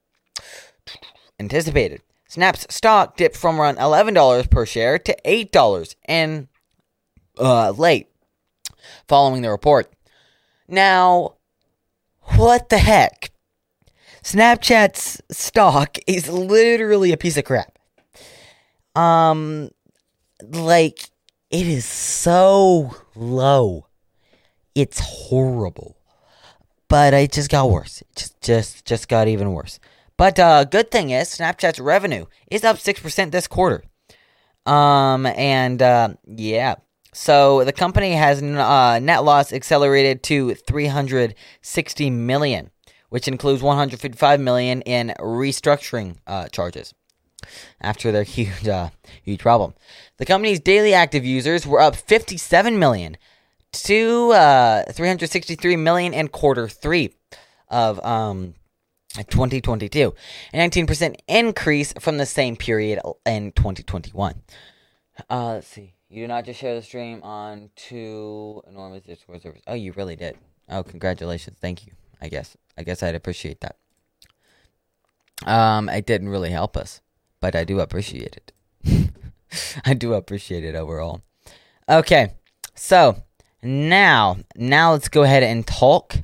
[1.39, 2.03] anticipated.
[2.29, 6.49] Snap's stock dipped from around $11 per share to $8 in
[7.39, 8.09] uh, late
[9.07, 9.93] following the report.
[10.67, 11.35] Now,
[12.37, 13.31] what the heck?
[14.23, 17.79] Snapchat's stock is literally a piece of crap.
[18.95, 19.71] Um,
[20.43, 21.11] like,
[21.51, 23.89] it is so low.
[24.75, 25.99] It's horrible.
[26.93, 28.03] But it just got worse.
[28.03, 29.81] It just, just, just got even worse.
[30.19, 33.83] But uh, good thing is, Snapchat's revenue is up six percent this quarter.
[34.67, 36.75] Um, and uh, yeah,
[37.15, 42.71] so the company has uh, net loss accelerated to 360 million,
[43.09, 46.93] which includes 155 million in restructuring uh, charges
[47.81, 48.91] after their huge uh,
[49.23, 49.73] huge problem.
[50.19, 53.17] The company's daily active users were up 57 million
[53.73, 57.15] to uh, 363 million in quarter three
[57.69, 58.55] of um,
[59.17, 60.15] 2022,
[60.53, 64.43] a 19% increase from the same period in 2021.
[65.31, 65.95] Uh, let's see.
[66.09, 69.63] You did not just share the stream on two enormous Discord servers.
[69.67, 70.37] Oh, you really did.
[70.69, 71.57] Oh, congratulations.
[71.61, 71.93] Thank you.
[72.21, 72.57] I guess.
[72.79, 73.77] I guess I'd appreciate that.
[75.45, 77.01] Um, it didn't really help us,
[77.41, 79.11] but I do appreciate it.
[79.85, 81.23] I do appreciate it overall.
[81.89, 82.35] Okay,
[82.75, 83.23] so
[83.63, 86.17] now, now let's go ahead and talk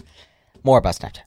[0.62, 1.22] more about Snapchat.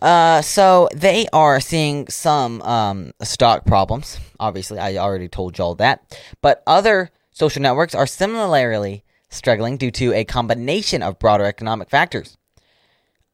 [0.00, 4.18] Uh, so they are seeing some um, stock problems.
[4.38, 6.18] Obviously, I already told y'all that.
[6.40, 12.36] But other social networks are similarly struggling due to a combination of broader economic factors.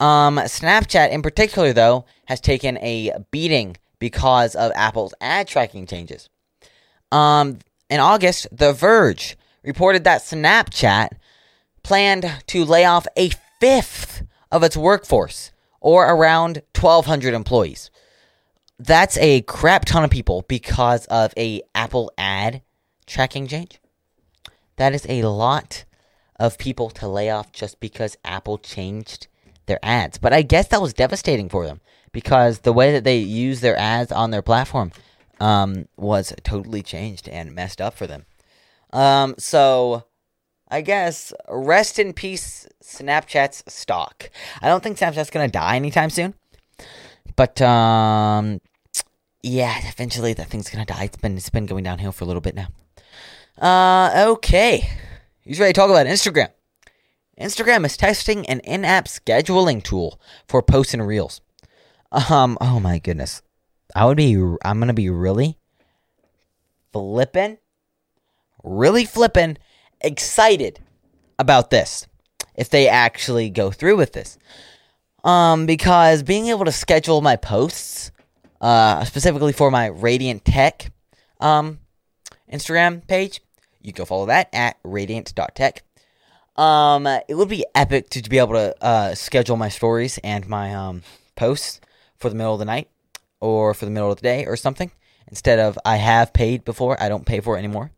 [0.00, 6.29] Um, Snapchat, in particular, though, has taken a beating because of Apple's ad tracking changes.
[7.12, 11.11] Um, in August, The Verge reported that Snapchat
[11.87, 17.92] planned to lay off a fifth of its workforce, or around 1,200 employees.
[18.77, 22.62] That's a crap ton of people because of a Apple ad
[23.07, 23.79] tracking change.
[24.75, 25.85] That is a lot
[26.40, 29.29] of people to lay off just because Apple changed
[29.66, 30.18] their ads.
[30.18, 33.79] But I guess that was devastating for them because the way that they use their
[33.79, 34.90] ads on their platform
[35.38, 38.27] um, was totally changed and messed up for them.
[38.92, 40.07] Um, so
[40.68, 44.31] I guess rest in peace, Snapchat's stock.
[44.61, 46.35] I don't think Snapchat's gonna die anytime soon,
[47.37, 48.61] but um,
[49.42, 51.05] yeah, eventually that thing's gonna die.
[51.05, 52.68] It's been it's been going downhill for a little bit now.
[53.59, 54.90] Uh, okay.
[55.44, 56.48] Who's ready to talk about Instagram?
[57.40, 61.40] Instagram is testing an in-app scheduling tool for posts and reels.
[62.11, 63.42] Um, oh my goodness.
[63.94, 65.59] I would be I'm gonna be really
[66.92, 67.59] flipping,
[68.64, 69.59] really flipping
[70.07, 70.81] excited
[71.38, 72.07] about this
[72.55, 74.38] if they actually go through with this.
[75.25, 78.12] Um, because being able to schedule my posts,
[78.61, 80.92] uh, specifically for my Radiant Tech
[81.40, 81.81] um,
[82.51, 83.40] Instagram page,
[83.83, 85.83] you can follow that at radiant.tech.
[86.57, 90.75] Um, it would be epic to be able to uh, schedule my stories and my
[90.75, 91.03] um,
[91.35, 91.81] posts
[92.19, 92.88] for the middle of the night
[93.40, 94.90] or for the middle of the day or something.
[95.29, 97.90] Instead of I have paid before, I don't pay for it anymore,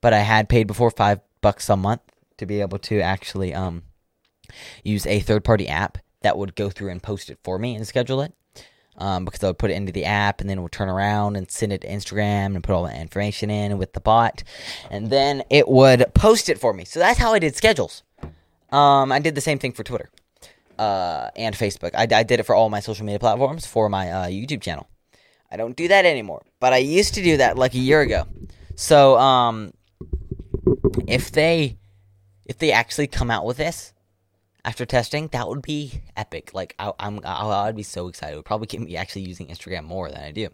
[0.00, 2.02] but I had paid before five bucks a month
[2.36, 3.82] to be able to actually um
[4.82, 7.86] use a third party app that would go through and post it for me and
[7.86, 8.32] schedule it.
[8.96, 11.36] Um, because I would put it into the app and then it would turn around
[11.36, 14.42] and send it to Instagram and put all the information in with the bot.
[14.90, 16.84] And then it would post it for me.
[16.84, 18.02] So that's how I did schedules.
[18.72, 20.10] Um, I did the same thing for Twitter
[20.80, 21.94] uh, and Facebook.
[21.94, 24.88] I, I did it for all my social media platforms for my uh, YouTube channel.
[25.48, 28.26] I don't do that anymore, but I used to do that like a year ago.
[28.74, 29.72] So um,
[31.06, 31.78] if they
[32.46, 33.92] if they actually come out with this
[34.64, 36.52] after testing, that would be epic.
[36.54, 38.32] Like I, I'm, I, would be so excited.
[38.32, 40.48] It would probably get me actually using Instagram more than I do.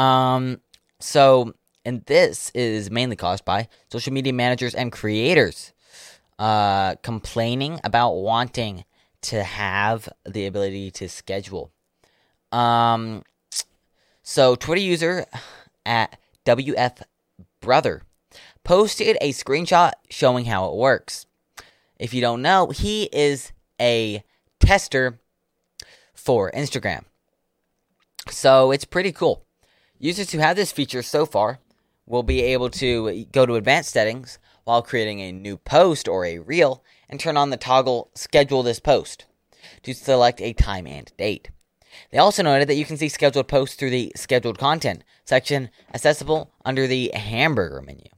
[0.00, 0.60] Um,
[1.00, 1.54] so
[1.84, 5.72] and this is mainly caused by social media managers and creators
[6.38, 8.84] uh, complaining about wanting
[9.22, 11.72] to have the ability to schedule.
[12.52, 13.22] Um,
[14.22, 15.26] so Twitter user
[15.86, 17.02] at WF
[17.60, 18.02] Brother
[18.68, 21.24] posted a screenshot showing how it works.
[21.98, 23.50] If you don't know, he is
[23.80, 24.22] a
[24.60, 25.20] tester
[26.12, 27.04] for Instagram.
[28.28, 29.46] So it's pretty cool.
[29.98, 31.60] Users who have this feature so far
[32.04, 36.38] will be able to go to advanced settings while creating a new post or a
[36.38, 39.24] reel and turn on the toggle schedule this post
[39.82, 41.48] to select a time and date.
[42.10, 46.52] They also noted that you can see scheduled posts through the scheduled content section accessible
[46.66, 48.10] under the hamburger menu.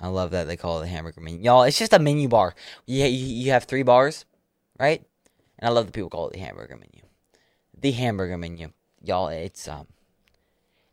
[0.00, 1.40] I love that they call it the hamburger menu.
[1.40, 2.54] Y'all, it's just a menu bar.
[2.86, 4.24] You, you have three bars,
[4.78, 5.02] right?
[5.58, 7.02] And I love that people call it the hamburger menu.
[7.80, 8.72] The hamburger menu.
[9.02, 9.86] Y'all, it's um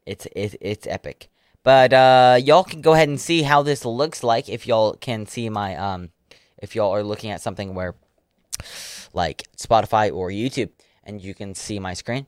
[0.06, 1.30] it's it's, it's epic.
[1.64, 5.26] But uh y'all can go ahead and see how this looks like if y'all can
[5.26, 6.10] see my um
[6.58, 7.96] if y'all are looking at something where
[9.14, 10.70] like Spotify or YouTube
[11.04, 12.28] and you can see my screen.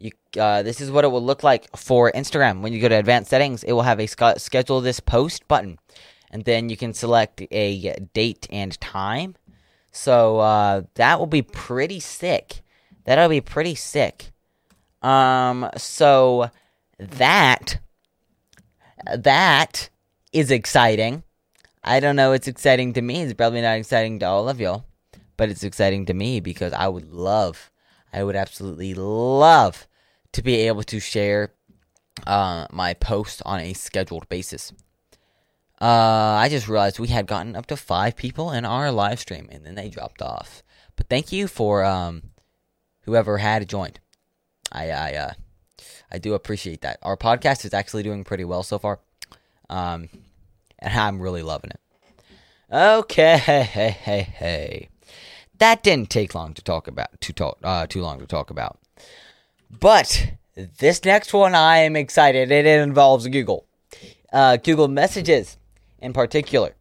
[0.00, 2.62] You, uh, this is what it will look like for Instagram.
[2.62, 5.78] When you go to advanced settings, it will have a schedule this post button
[6.30, 9.34] and then you can select a date and time.
[9.92, 12.62] So uh, that will be pretty sick.
[13.04, 14.32] That'll be pretty sick.
[15.02, 16.50] Um, so
[16.98, 17.80] that
[19.16, 19.88] that
[20.32, 21.24] is exciting.
[21.82, 22.32] I don't know.
[22.32, 23.22] It's exciting to me.
[23.22, 24.84] It's probably not exciting to all of y'all,
[25.36, 27.70] but it's exciting to me because I would love,
[28.12, 29.88] I would absolutely love
[30.32, 31.52] to be able to share
[32.26, 34.72] uh, my posts on a scheduled basis.
[35.80, 39.48] Uh, I just realized we had gotten up to five people in our live stream,
[39.50, 40.62] and then they dropped off.
[40.96, 42.22] But thank you for um,
[43.02, 43.98] whoever had joined.
[44.70, 45.32] I I uh,
[46.12, 46.98] I do appreciate that.
[47.02, 49.00] Our podcast is actually doing pretty well so far,
[49.70, 50.10] um,
[50.78, 51.80] and I'm really loving it.
[52.72, 54.88] Okay, hey, hey, hey, hey.
[55.58, 57.20] That didn't take long to talk about.
[57.20, 58.78] To talk, uh, too long to talk about.
[59.78, 60.32] But
[60.78, 62.50] this next one, I am excited.
[62.50, 63.66] It involves Google.
[64.32, 65.56] Uh, Google Messages
[66.00, 66.74] in particular.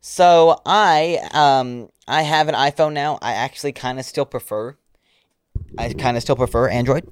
[0.00, 3.18] So I um I have an iPhone now.
[3.22, 4.76] I actually kind of still prefer
[5.78, 7.10] I kind of still prefer Android.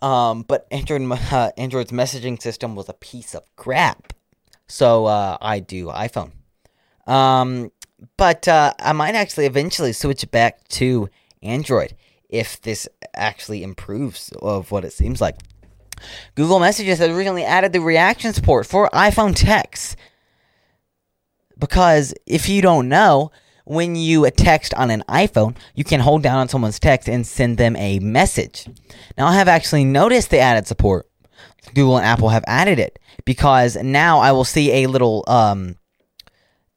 [0.00, 4.12] Um, but Android uh, Android's messaging system was a piece of crap.
[4.66, 6.32] So uh, I do iPhone.
[7.06, 7.70] Um,
[8.16, 11.08] but uh, I might actually eventually switch back to
[11.42, 11.94] Android
[12.32, 15.36] if this actually improves of what it seems like.
[16.34, 19.96] Google Messages has recently added the reaction support for iPhone text
[21.58, 23.30] because if you don't know,
[23.64, 27.58] when you text on an iPhone, you can hold down on someone's text and send
[27.58, 28.66] them a message.
[29.16, 31.06] Now, I have actually noticed the added support.
[31.74, 35.76] Google and Apple have added it because now I will see a little um,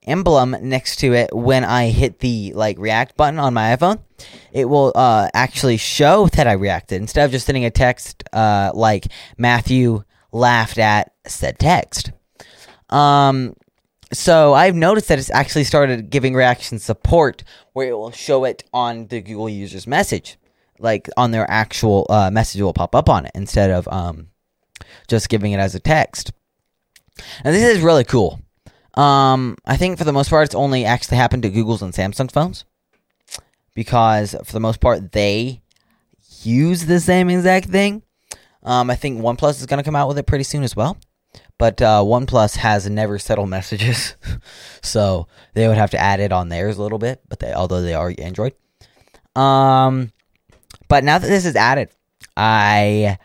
[0.08, 4.00] emblem next to it when I hit the like react button on my iPhone.
[4.52, 8.72] It will uh, actually show that I reacted instead of just sending a text uh,
[8.74, 12.12] like Matthew laughed at said text.
[12.89, 13.56] Um,
[14.13, 18.63] so I've noticed that it's actually started giving reaction support where it will show it
[18.74, 20.38] on the Google user's message.
[20.80, 24.28] Like on their actual uh, message will pop up on it instead of um,
[25.08, 26.32] just giving it as a text.
[27.44, 28.41] And this is really cool.
[28.95, 32.31] Um, I think for the most part, it's only actually happened to Google's and Samsung
[32.31, 32.65] phones
[33.73, 35.62] because for the most part, they
[36.43, 38.02] use the same exact thing.
[38.63, 40.98] Um, I think OnePlus is going to come out with it pretty soon as well.
[41.58, 44.15] But uh, OnePlus has never settled messages,
[44.81, 47.21] so they would have to add it on theirs a little bit.
[47.29, 48.54] But they, although they are Android,
[49.35, 50.12] um,
[50.87, 51.89] but now that this is added,
[52.35, 53.17] I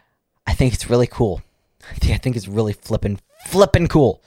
[0.47, 1.43] I think it's really cool.
[1.91, 4.23] I think, I think it's really flipping flipping cool.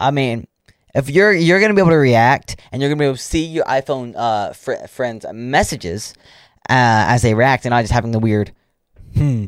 [0.00, 0.46] I mean,
[0.94, 3.44] if you're you're gonna be able to react and you're gonna be able to see
[3.44, 6.14] your iPhone uh, fr- friends' messages
[6.68, 8.52] uh, as they react, and not just having the weird.
[9.14, 9.46] Hmm.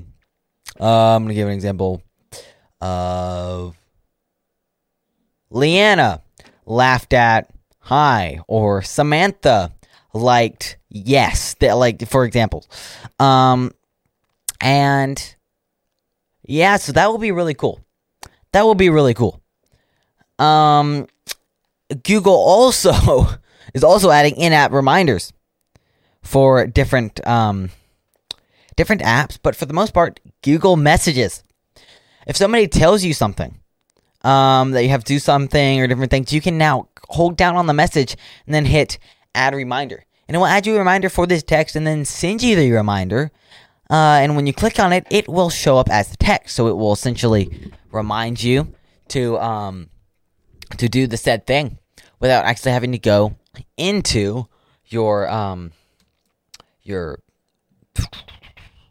[0.81, 2.03] Uh, I'm gonna give an example
[2.81, 3.77] of
[5.51, 6.23] Leanna
[6.67, 9.73] laughed at hi, or Samantha
[10.13, 12.65] liked yes, that like for example,
[13.21, 13.71] um,
[14.61, 15.37] and
[16.43, 17.81] yeah, so that will be really cool.
[18.53, 19.41] That will be really cool.
[20.39, 21.07] Um,
[22.03, 23.27] Google also
[23.75, 25.33] is also adding in-app reminders
[26.23, 27.71] for different um
[28.77, 31.43] different apps, but for the most part, Google Messages.
[32.27, 33.61] If somebody tells you something,
[34.25, 37.57] um, that you have to do something or different things, you can now hold down
[37.57, 38.17] on the message
[38.47, 38.99] and then hit
[39.35, 40.05] add reminder.
[40.27, 42.73] And it will add you a reminder for this text and then send you the
[42.73, 43.31] reminder.
[43.91, 46.57] Uh, and when you click on it, it will show up as the text.
[46.57, 48.73] So it will essentially remind you
[49.09, 49.91] to um,
[50.77, 51.79] to do the said thing
[52.21, 53.37] without actually having to go
[53.77, 54.47] into
[54.87, 55.73] your um,
[56.83, 57.21] your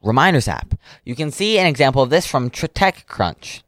[0.03, 0.75] reminders app.
[1.03, 3.63] You can see an example of this from TechCrunch,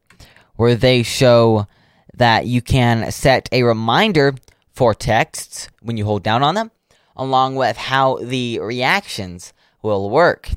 [0.55, 1.67] where they show
[2.13, 4.35] that you can set a reminder
[4.73, 6.71] for texts when you hold down on them,
[7.15, 10.49] along with how the reactions will work,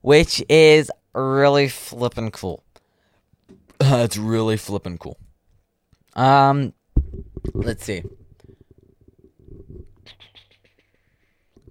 [0.00, 2.62] which is really flippin' cool.
[3.78, 5.18] That's really flippin' cool.
[6.16, 6.72] Um,
[7.54, 8.02] let's see.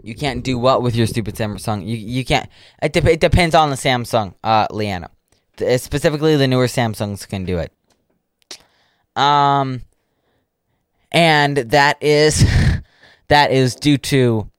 [0.02, 1.86] You can't do what with your stupid Samsung?
[1.86, 2.48] You you can't.
[2.82, 5.10] It, de- it depends on the Samsung, uh, Leanna.
[5.60, 7.74] Uh, specifically, the newer Samsungs can do it.
[9.16, 9.82] Um,
[11.12, 12.46] and that is
[13.30, 14.52] that is due to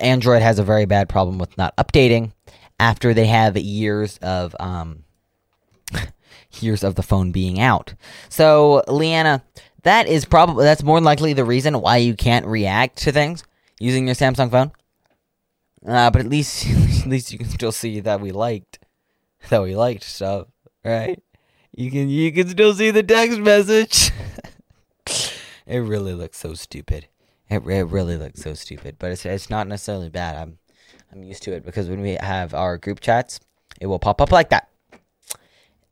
[0.00, 2.32] Android has a very bad problem with not updating
[2.80, 5.01] after they have years of um
[6.60, 7.94] years of the phone being out.
[8.28, 9.42] So, Leanna,
[9.82, 13.44] that is probably that's more likely the reason why you can't react to things
[13.78, 14.72] using your Samsung phone.
[15.86, 16.66] Uh, but at least
[17.00, 18.78] at least you can still see that we liked
[19.48, 20.48] that we liked stuff,
[20.84, 21.20] right?
[21.74, 24.10] You can you can still see the text message.
[25.66, 27.08] it really looks so stupid.
[27.48, 30.36] It, it really looks so stupid, but it's it's not necessarily bad.
[30.36, 30.58] I'm
[31.12, 33.40] I'm used to it because when we have our group chats,
[33.80, 34.68] it will pop up like that.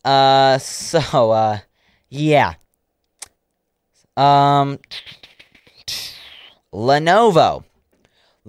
[0.05, 1.59] Uh, so uh,
[2.09, 2.55] yeah.
[4.17, 4.79] Um,
[6.73, 7.65] Lenovo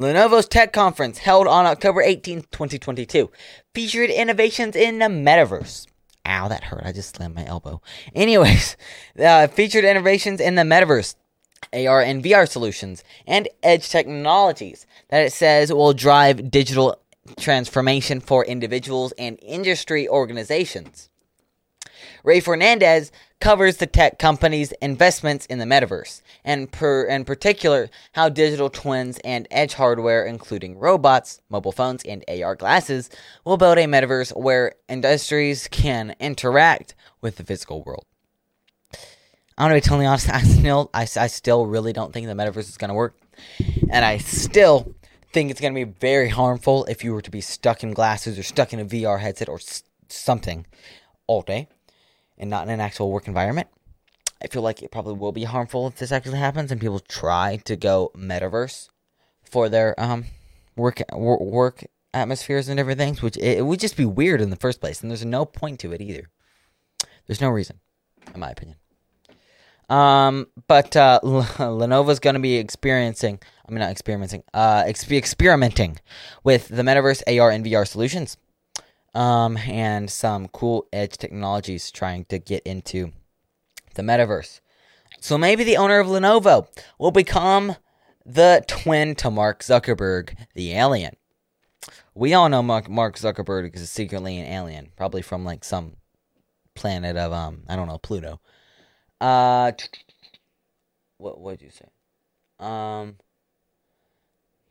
[0.02, 3.30] Lenovo's Tech Conference, held on October 18th, 2022,
[3.76, 5.86] featured innovations in the metaverse.
[6.26, 6.82] Ow, that hurt.
[6.84, 7.82] I just slammed my elbow.
[8.16, 8.78] Anyways,
[9.20, 11.16] uh, featured innovations in the metaverse,
[11.74, 16.98] AR and VR solutions, and edge technologies that it says will drive digital
[17.38, 21.11] transformation for individuals and industry organizations.
[22.24, 28.30] Ray Fernandez covers the tech company's investments in the metaverse, and per, in particular, how
[28.30, 33.10] digital twins and edge hardware, including robots, mobile phones, and AR glasses,
[33.44, 38.06] will build a metaverse where industries can interact with the physical world.
[39.58, 40.30] I'm gonna be totally honest.
[40.30, 43.18] I still, I, I still really don't think the metaverse is gonna work,
[43.90, 44.96] and I still
[45.34, 48.44] think it's gonna be very harmful if you were to be stuck in glasses or
[48.44, 50.66] stuck in a VR headset or s- something
[51.28, 51.68] all day
[52.42, 53.70] and not in an actual work environment.
[54.44, 57.58] I feel like it probably will be harmful if this actually happens and people try
[57.66, 58.90] to go metaverse
[59.44, 60.26] for their um
[60.76, 64.82] work work atmospheres and everything, which it, it would just be weird in the first
[64.82, 66.30] place, and there's no point to it either.
[67.28, 67.80] There's no reason,
[68.34, 68.78] in my opinion.
[69.90, 76.00] Um, but uh, Lenovo's going to be experiencing, I mean, not experiencing, uh, exp- experimenting
[76.44, 78.38] with the metaverse AR and VR solutions
[79.14, 83.12] um, and some cool edge technologies trying to get into
[83.96, 84.62] the metaverse.
[85.20, 87.76] So maybe the owner of Lenovo will become
[88.26, 91.16] the twin to Mark Zuckerberg, the alien.
[92.14, 95.94] We all know Mark, Zuckerberg is secretly an alien, probably from like some
[96.74, 98.40] planet of um I don't know Pluto.
[99.20, 99.72] Uh,
[101.18, 101.86] what what did you say?
[102.60, 103.18] Um,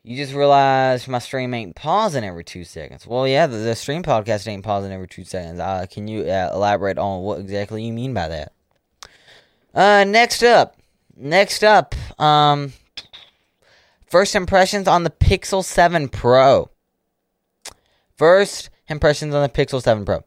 [0.02, 3.06] you just realized my stream ain't pausing every two seconds.
[3.06, 5.60] Well, yeah, the, the stream podcast ain't pausing every two seconds.
[5.60, 8.52] Uh, can you uh, elaborate on what exactly you mean by that?
[9.74, 10.76] Uh, next up,
[11.16, 12.72] next up, um,
[14.06, 16.70] first impressions on the Pixel 7 Pro.
[18.16, 20.24] First impressions on the Pixel 7 Pro.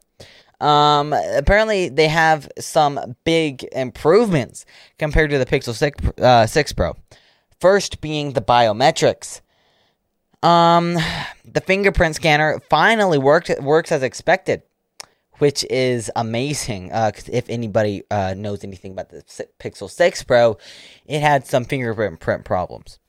[0.65, 4.65] Um, apparently they have some big improvements
[4.97, 6.95] compared to the Pixel 6, uh, 6 Pro.
[7.59, 9.41] First being the biometrics.
[10.43, 10.97] Um,
[11.45, 14.61] the fingerprint scanner finally worked works as expected,
[15.37, 16.91] which is amazing.
[16.91, 19.23] Uh, if anybody uh, knows anything about the
[19.59, 20.57] Pixel 6 Pro,
[21.05, 22.99] it had some fingerprint print problems,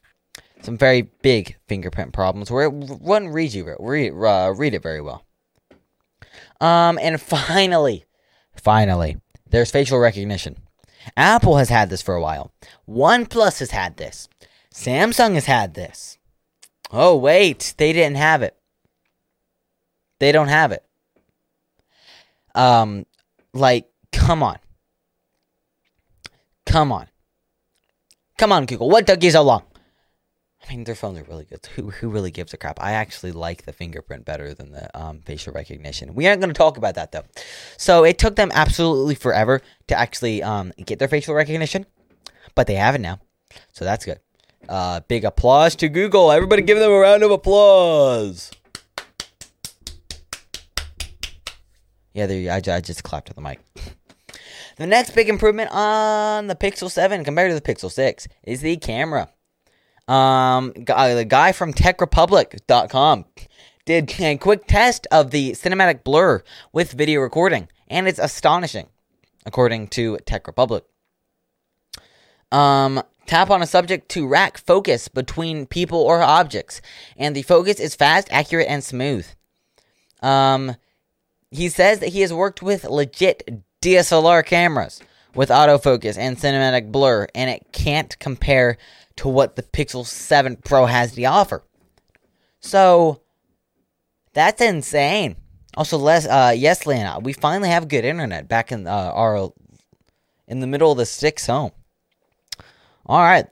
[0.62, 5.01] some very big fingerprint problems where it wouldn't read you read uh, read it very
[5.01, 5.24] well.
[6.61, 8.05] Um, and finally,
[8.55, 9.16] finally,
[9.51, 10.59] there's facial recognition.
[11.16, 12.53] Apple has had this for a while.
[12.89, 14.28] OnePlus has had this.
[14.72, 16.16] Samsung has had this.
[16.91, 18.57] Oh, wait, they didn't have it.
[20.20, 20.85] They don't have it.
[22.55, 23.07] Um,
[23.53, 24.59] like, come on.
[26.66, 27.09] Come on.
[28.39, 28.91] Come on, Google.
[28.91, 29.62] What took you so long?
[30.66, 31.64] I mean, their phones are really good.
[31.76, 32.80] Who who really gives a crap?
[32.80, 36.14] I actually like the fingerprint better than the um, facial recognition.
[36.14, 37.24] We aren't going to talk about that though.
[37.76, 41.85] So it took them absolutely forever to actually um, get their facial recognition,
[42.55, 43.20] but they have it now.
[43.72, 44.20] So that's good.
[44.68, 46.32] Uh, big applause to Google.
[46.32, 48.50] Everybody, give them a round of applause.
[52.12, 52.52] Yeah, there.
[52.52, 53.60] I, I just clapped to the mic.
[54.76, 58.76] The next big improvement on the Pixel 7 compared to the Pixel 6 is the
[58.76, 59.28] camera.
[60.08, 63.24] Um, uh, the guy from TechRepublic.com
[63.84, 66.42] did a quick test of the cinematic blur
[66.72, 68.88] with video recording, and it's astonishing,
[69.46, 70.84] according to Tech Republic.
[72.50, 76.80] Um, tap on a subject to rack focus between people or objects,
[77.16, 79.26] and the focus is fast, accurate, and smooth.
[80.22, 80.76] Um,
[81.50, 85.00] he says that he has worked with legit DSLR cameras
[85.34, 88.76] with autofocus and cinematic blur, and it can't compare
[89.16, 91.62] to what the Pixel 7 Pro has to offer.
[92.60, 93.20] So
[94.32, 95.36] that's insane.
[95.76, 99.52] Also, less uh, yes, Lana, we finally have good internet back in uh, our
[100.46, 101.72] in the middle of the sticks home.
[103.07, 103.46] All right.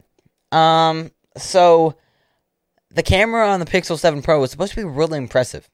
[0.50, 1.10] Um.
[1.36, 1.96] So
[2.90, 5.68] the camera on the Pixel 7 Pro was supposed to be really impressive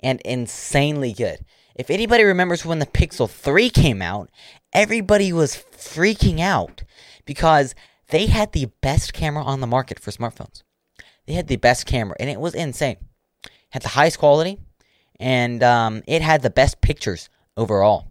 [0.00, 1.44] and insanely good.
[1.74, 4.30] If anybody remembers when the Pixel 3 came out,
[4.72, 6.82] everybody was freaking out
[7.24, 7.74] because
[8.08, 10.62] they had the best camera on the market for smartphones.
[11.26, 12.96] They had the best camera, and it was insane.
[13.44, 14.58] It had the highest quality,
[15.18, 18.08] and um, it had the best pictures overall.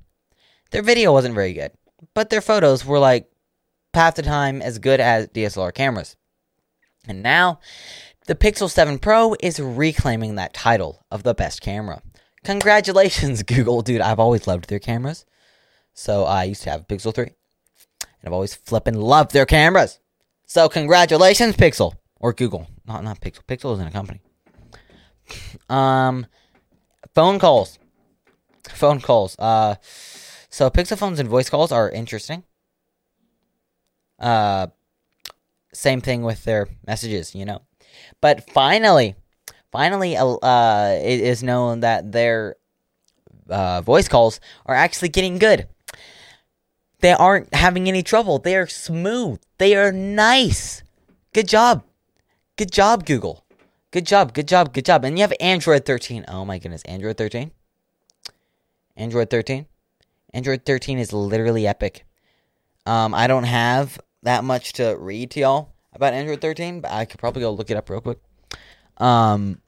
[0.72, 1.72] Their video wasn't very good,
[2.16, 3.30] but their photos were like
[3.94, 6.16] half the time as good as DSLR cameras.
[7.08, 7.60] And now,
[8.28, 12.02] the Pixel 7 Pro is reclaiming that title of the best camera.
[12.44, 13.82] Congratulations, Google.
[13.82, 15.26] Dude, I've always loved their cameras.
[15.94, 17.34] So I used to have a Pixel 3 and
[18.24, 20.00] I've always flipping loved their cameras.
[20.46, 23.44] So congratulations, Pixel or Google, not not Pixel.
[23.46, 24.22] Pixel isn't a company.
[25.70, 26.26] Um,
[27.16, 27.80] phone calls,
[28.68, 29.38] phone calls.
[29.40, 29.76] Uh,
[30.50, 32.44] so Pixel phones and voice calls are interesting.
[34.22, 34.68] Uh,
[35.74, 37.62] same thing with their messages, you know.
[38.22, 39.16] But finally,
[39.72, 42.56] finally, uh, it is known that their
[43.50, 45.68] uh, voice calls are actually getting good
[47.02, 48.40] they aren't having any trouble.
[48.40, 49.42] They are smooth.
[49.58, 50.84] They are nice.
[51.34, 51.84] Good job.
[52.56, 53.44] Good job, Google.
[53.90, 54.34] Good job.
[54.34, 54.74] Good job.
[54.74, 55.04] Good job.
[55.04, 56.26] And you have Android 13.
[56.28, 56.84] Oh my goodness.
[56.84, 57.52] Android 13?
[58.96, 59.66] Android 13?
[60.34, 62.06] Android 13 is literally epic.
[62.86, 67.06] Um, I don't have that much to read to y'all about Android 13, but I
[67.06, 68.20] could probably go look it up real quick.
[68.98, 69.60] Um,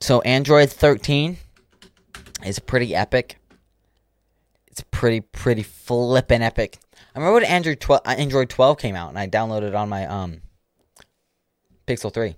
[0.00, 1.38] so Android 13
[2.44, 3.38] is pretty epic.
[4.66, 6.78] It's pretty pretty flippin' epic.
[7.14, 9.88] I remember when Android 12 uh, Android 12 came out and I downloaded it on
[9.88, 10.42] my um
[11.86, 12.36] Pixel 3.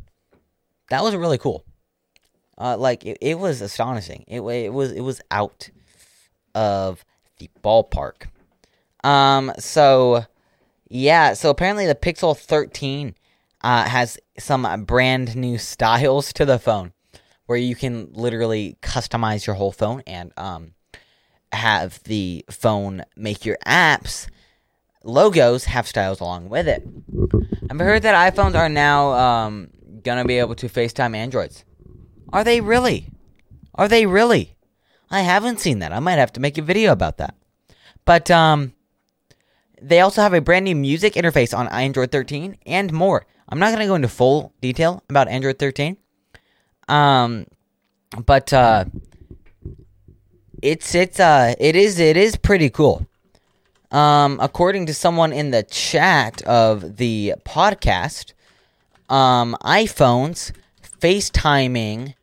[0.90, 1.64] That was really cool.
[2.56, 4.24] Uh, like it, it was astonishing.
[4.28, 5.68] It, it was it was out
[6.54, 7.04] of
[7.38, 8.28] the ballpark.
[9.02, 10.24] Um so
[10.89, 13.14] yeah, so apparently the Pixel 13
[13.62, 16.93] uh, has some brand new styles to the phone
[17.47, 20.74] where you can literally customize your whole phone and um
[21.51, 24.28] have the phone make your apps
[25.09, 26.86] logos have styles along with it.
[27.70, 29.70] I've heard that iPhones are now um,
[30.03, 31.64] gonna be able to FaceTime Androids.
[32.32, 33.09] Are they really?
[33.74, 34.57] Are they really?
[35.11, 35.93] I haven't seen that.
[35.93, 37.34] I might have to make a video about that.
[38.05, 38.74] But um,
[39.80, 43.26] they also have a brand new music interface on Android 13 and more.
[43.48, 45.96] I'm not gonna go into full detail about Android 13.
[46.88, 47.46] Um,
[48.24, 48.86] but uh,
[50.62, 53.06] it's it's uh it is it is pretty cool.
[53.90, 58.34] Um, according to someone in the chat of the podcast,
[59.08, 60.52] um, iPhones
[61.00, 62.14] FaceTiming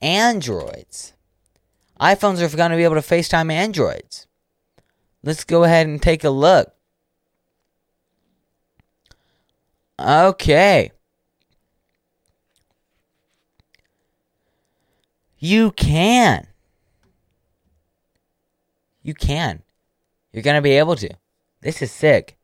[0.00, 1.14] Androids.
[2.00, 4.26] iPhones are going to be able to FaceTime Androids.
[5.24, 6.72] Let's go ahead and take a look.
[9.98, 10.92] Okay.
[15.38, 16.46] You can.
[19.02, 19.62] You can.
[20.32, 21.10] You're going to be able to.
[21.62, 22.36] This is sick.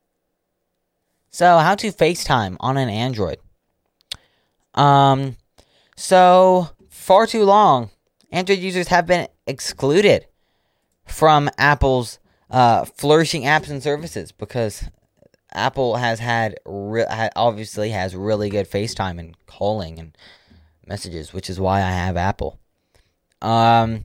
[1.31, 3.39] So, how to FaceTime on an Android?
[4.75, 5.37] Um,
[5.97, 7.91] so far too long,
[8.31, 10.27] Android users have been excluded
[11.05, 12.19] from Apple's
[12.51, 14.85] uh, flourishing apps and services because
[15.55, 20.17] Apple has had re- obviously has really good FaceTime and calling and
[20.87, 22.59] messages, which is why I have Apple.
[23.41, 24.05] Um,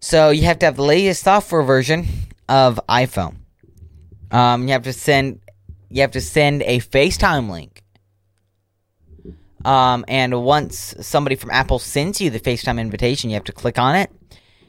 [0.00, 2.06] so you have to have the latest software version
[2.48, 3.36] of iPhone.
[4.30, 5.40] Um, you have to send
[5.88, 7.82] you have to send a FaceTime link.
[9.64, 13.78] Um, and once somebody from Apple sends you the FaceTime invitation, you have to click
[13.78, 14.10] on it,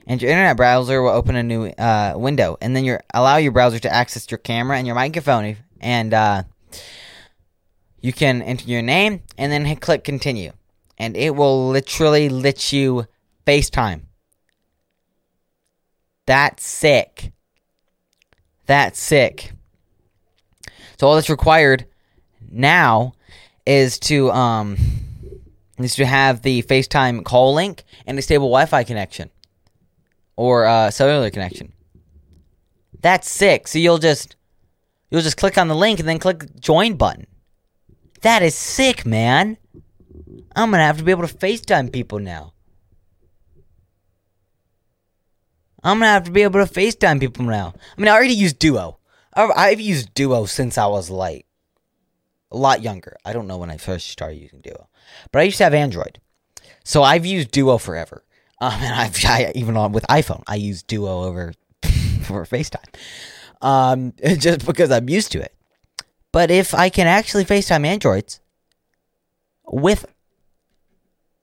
[0.07, 3.51] and your internet browser will open a new uh, window, and then you allow your
[3.51, 6.43] browser to access your camera and your microphone, and uh,
[8.01, 10.51] you can enter your name and then hit click continue,
[10.97, 13.05] and it will literally let you
[13.45, 14.01] FaceTime.
[16.25, 17.31] That's sick.
[18.65, 19.51] That's sick.
[20.99, 21.85] So all that's required
[22.51, 23.13] now
[23.65, 24.77] is to um
[25.77, 29.29] is to have the FaceTime call link and a stable Wi-Fi connection
[30.35, 31.73] or uh, cellular connection.
[33.01, 33.67] That's sick.
[33.67, 34.35] So you'll just
[35.09, 37.27] you'll just click on the link and then click join button.
[38.21, 39.57] That is sick, man.
[40.55, 42.53] I'm gonna have to be able to FaceTime people now.
[45.83, 47.75] I'm gonna have to be able to FaceTime people now.
[47.95, 48.97] I mean, I already use Duo.
[49.35, 51.45] I've, used Duo since I was like
[52.51, 53.17] a lot younger.
[53.25, 54.87] I don't know when I first started using Duo,
[55.31, 56.19] but I used to have Android,
[56.83, 58.23] so I've used Duo forever.
[58.61, 61.53] Um, and I've I, even on with iPhone, I use Duo over
[62.23, 62.95] for FaceTime,
[63.65, 65.53] um, just because I'm used to it.
[66.31, 68.39] But if I can actually FaceTime Androids
[69.65, 70.05] with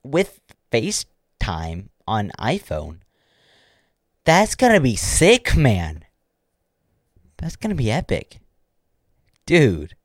[0.04, 2.98] with FaceTime on iPhone,
[4.24, 6.04] that's gonna be sick, man.
[7.38, 8.38] That's gonna be epic,
[9.44, 9.96] dude.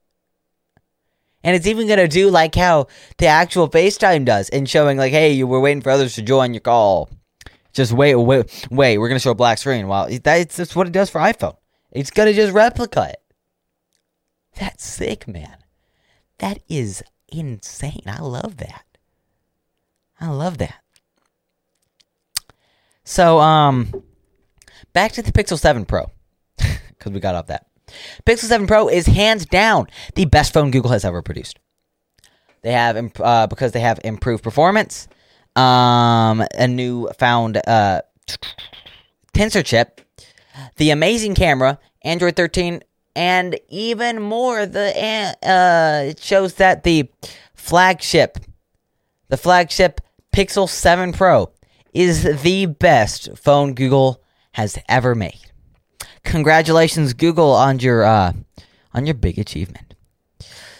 [1.43, 2.87] And it's even gonna do like how
[3.17, 6.53] the actual FaceTime does, and showing like, hey, you were waiting for others to join
[6.53, 7.09] your call.
[7.73, 8.97] Just wait, wait, wait.
[8.97, 9.87] We're gonna show a black screen.
[9.87, 11.57] Well, that's that's what it does for iPhone.
[11.91, 13.21] It's gonna just replicate it.
[14.59, 15.57] That's sick, man.
[16.39, 18.03] That is insane.
[18.05, 18.85] I love that.
[20.19, 20.81] I love that.
[23.03, 24.03] So, um,
[24.93, 26.11] back to the Pixel 7 Pro,
[26.57, 27.67] because we got off that.
[28.25, 31.59] Pixel 7 Pro is hands down the best phone Google has ever produced.
[32.63, 35.07] They have, uh, because they have improved performance,
[35.55, 38.01] um, a new found uh,
[39.33, 40.01] Tensor chip,
[40.77, 42.83] the amazing camera, Android 13,
[43.15, 44.65] and even more.
[44.65, 44.89] The
[45.43, 47.09] uh, it shows that the
[47.53, 48.37] flagship,
[49.29, 50.01] the flagship
[50.33, 51.51] Pixel 7 Pro,
[51.93, 54.21] is the best phone Google
[54.53, 55.51] has ever made.
[56.23, 58.33] Congratulations, Google, on your uh,
[58.93, 59.95] on your big achievement.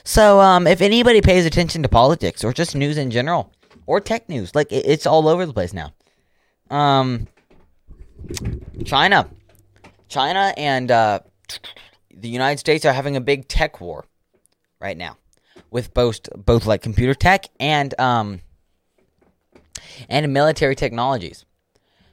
[0.03, 3.51] So, um, if anybody pays attention to politics or just news in general
[3.86, 5.91] or tech news, like it's all over the place now.
[6.69, 7.28] Um,
[8.86, 9.30] China,
[10.08, 11.20] China, and uh,
[12.14, 14.05] the United States are having a big tech war
[14.80, 15.18] right now,
[15.72, 18.41] with both both like computer tech and um
[20.10, 21.45] and military technologies.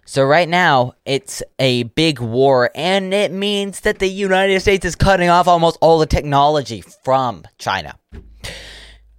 [0.07, 4.97] So right now it's a big war, and it means that the United States is
[4.97, 7.99] cutting off almost all the technology from China.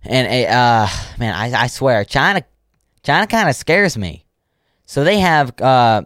[0.03, 2.43] And uh, man, I, I swear, China,
[3.01, 4.25] China kind of scares me.
[4.85, 6.03] So they have uh,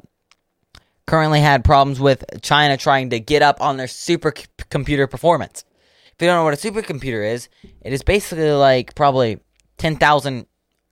[1.10, 5.66] currently had problems with China trying to get up on their supercomputer performance.
[6.14, 7.49] If you don't know what a supercomputer is,
[7.82, 9.39] it is basically like probably
[9.80, 10.45] ten thousand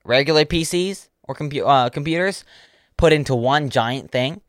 [0.04, 2.44] regular PCs or compu- uh, computers
[2.98, 4.42] put into one giant thing,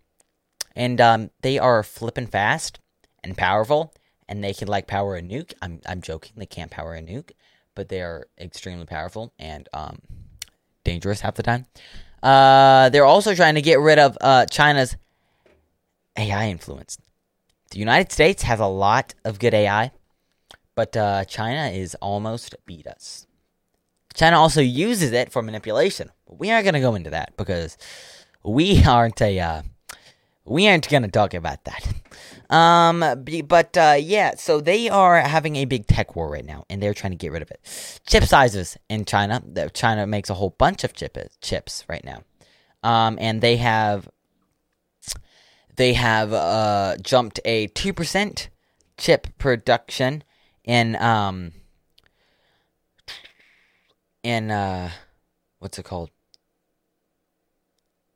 [0.74, 2.80] and um, they are flipping fast
[3.22, 3.92] and powerful,
[4.26, 5.52] and they can like power a nuke.
[5.60, 7.32] I'm I'm joking, they can't power a nuke,
[7.74, 9.98] but they are extremely powerful and um,
[10.82, 11.66] dangerous half the time.
[12.22, 14.96] Uh, they're also trying to get rid of uh, China's
[16.18, 16.98] AI influence.
[17.70, 19.92] The United States has a lot of good AI,
[20.74, 23.26] but uh, China is almost beat us.
[24.14, 26.10] China also uses it for manipulation.
[26.28, 27.76] We aren't going to go into that because
[28.42, 29.62] we aren't a uh,
[30.44, 31.94] we aren't going to talk about that.
[32.50, 33.04] Um,
[33.44, 36.94] but uh, yeah, so they are having a big tech war right now, and they're
[36.94, 37.60] trying to get rid of it.
[38.06, 39.42] Chip sizes in China.
[39.74, 42.22] China makes a whole bunch of chip chips right now,
[42.82, 44.08] um, and they have
[45.79, 48.51] they have uh, jumped a two percent
[48.99, 50.24] chip production
[50.64, 51.53] in um
[54.22, 54.91] in uh
[55.61, 56.11] what's it called?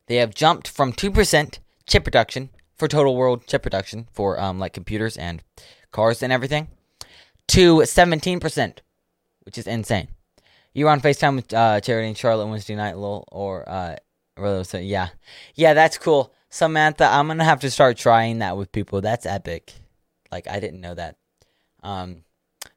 [0.09, 4.59] They have jumped from two percent chip production for total world chip production for um
[4.59, 5.43] like computers and
[5.93, 6.69] cars and everything
[7.49, 8.83] to seventeen percent,
[9.45, 10.09] which is insane.
[10.75, 13.97] You were on FaceTime with uh, Charity and Charlotte Wednesday night, lol, or uh,
[14.73, 15.11] yeah,
[15.55, 16.33] yeah, that's cool.
[16.53, 19.01] Samantha, I'm gonna have to start trying that with people.
[19.01, 19.73] That's epic.
[20.31, 21.17] Like I didn't know that.
[21.83, 22.25] Um,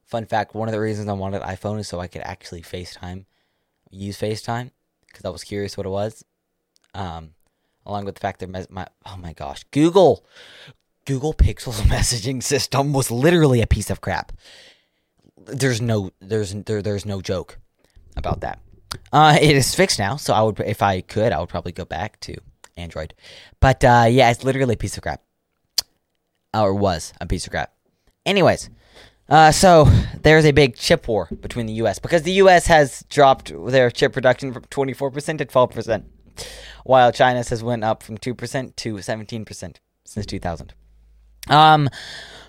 [0.05, 2.61] Fun fact: one of the reasons I wanted an iPhone is so I could actually
[2.61, 3.26] FaceTime,
[3.91, 4.71] use FaceTime,
[5.07, 6.23] because I was curious what it was.
[6.93, 7.32] Um,
[7.86, 10.26] along with the fact that my oh my gosh, Google,
[11.03, 14.32] Google Pixel's messaging system was literally a piece of crap.
[15.38, 17.59] There's no there's there, there's no joke
[18.15, 18.59] about that.
[19.11, 21.84] Uh, it is fixed now, so I would if I could, I would probably go
[21.84, 22.38] back to
[22.78, 23.13] Android.
[23.59, 25.21] But uh, yeah, it's literally a piece of crap,
[26.53, 27.73] or was a piece of crap.
[28.26, 28.69] Anyways,
[29.30, 29.86] uh, so
[30.21, 31.99] there's a big chip war between the U.S.
[31.99, 32.67] because the U.S.
[32.67, 36.03] has dropped their chip production from 24% to 12%,
[36.84, 40.73] while China's has went up from 2% to 17% since 2000.
[41.49, 41.89] Um,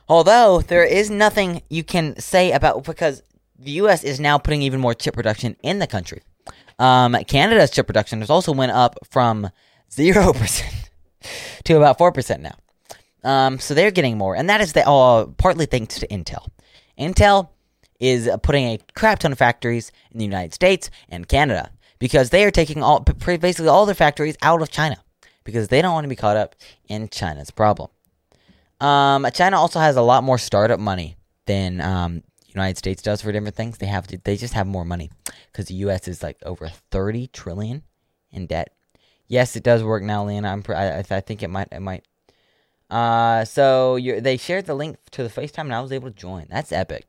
[0.09, 3.23] although there is nothing you can say about because
[3.59, 4.05] the U.S.
[4.05, 6.23] is now putting even more chip production in the country.
[6.79, 9.51] Um, Canada's chip production has also went up from
[9.93, 10.91] zero percent
[11.65, 12.57] to about four percent now.
[13.25, 16.47] Um, so they're getting more, and that is the, uh, partly thanks to Intel.
[16.99, 17.49] Intel
[17.99, 22.45] is putting a crap ton of factories in the United States and Canada because they
[22.45, 24.97] are taking all basically all their factories out of China
[25.45, 26.55] because they don't want to be caught up
[26.89, 27.91] in China's problem.
[28.81, 31.17] Um, China also has a lot more startup money
[31.47, 33.79] than um, United States does for different things.
[33.79, 35.11] They have to, they just have more money
[35.51, 36.09] because the U.S.
[36.09, 37.83] is like over thirty trillion
[38.31, 38.73] in debt.
[39.29, 40.45] Yes, it does work now, Leon.
[40.45, 42.05] I'm I, I think it might it might.
[42.89, 46.47] Uh, so they shared the link to the FaceTime and I was able to join.
[46.49, 47.07] That's epic.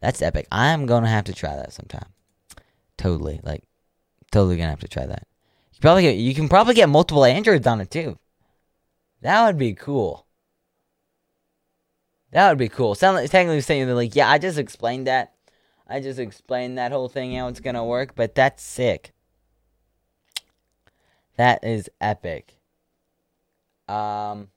[0.00, 0.46] That's epic.
[0.52, 2.06] I'm gonna have to try that sometime.
[2.96, 3.64] Totally, like,
[4.30, 5.26] totally gonna have to try that.
[5.72, 8.18] You probably get, you can probably get multiple androids on it too.
[9.22, 10.26] That would be cool.
[12.30, 12.94] That would be cool.
[12.94, 15.34] Sound like technically saying like, yeah, I just explained that.
[15.88, 19.12] I just explained that whole thing how it's gonna work, but that's sick.
[21.38, 22.58] That is epic.
[23.88, 24.48] Um,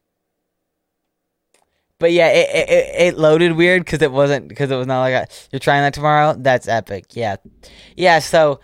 [2.00, 5.14] but yeah, it it, it loaded weird because it wasn't because it was not like
[5.14, 6.36] a, you're trying that tomorrow.
[6.38, 7.16] That's epic.
[7.16, 7.36] Yeah,
[7.96, 8.18] yeah.
[8.20, 8.60] So,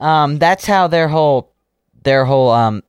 [0.00, 1.54] um, that's how their whole
[2.02, 2.82] their whole um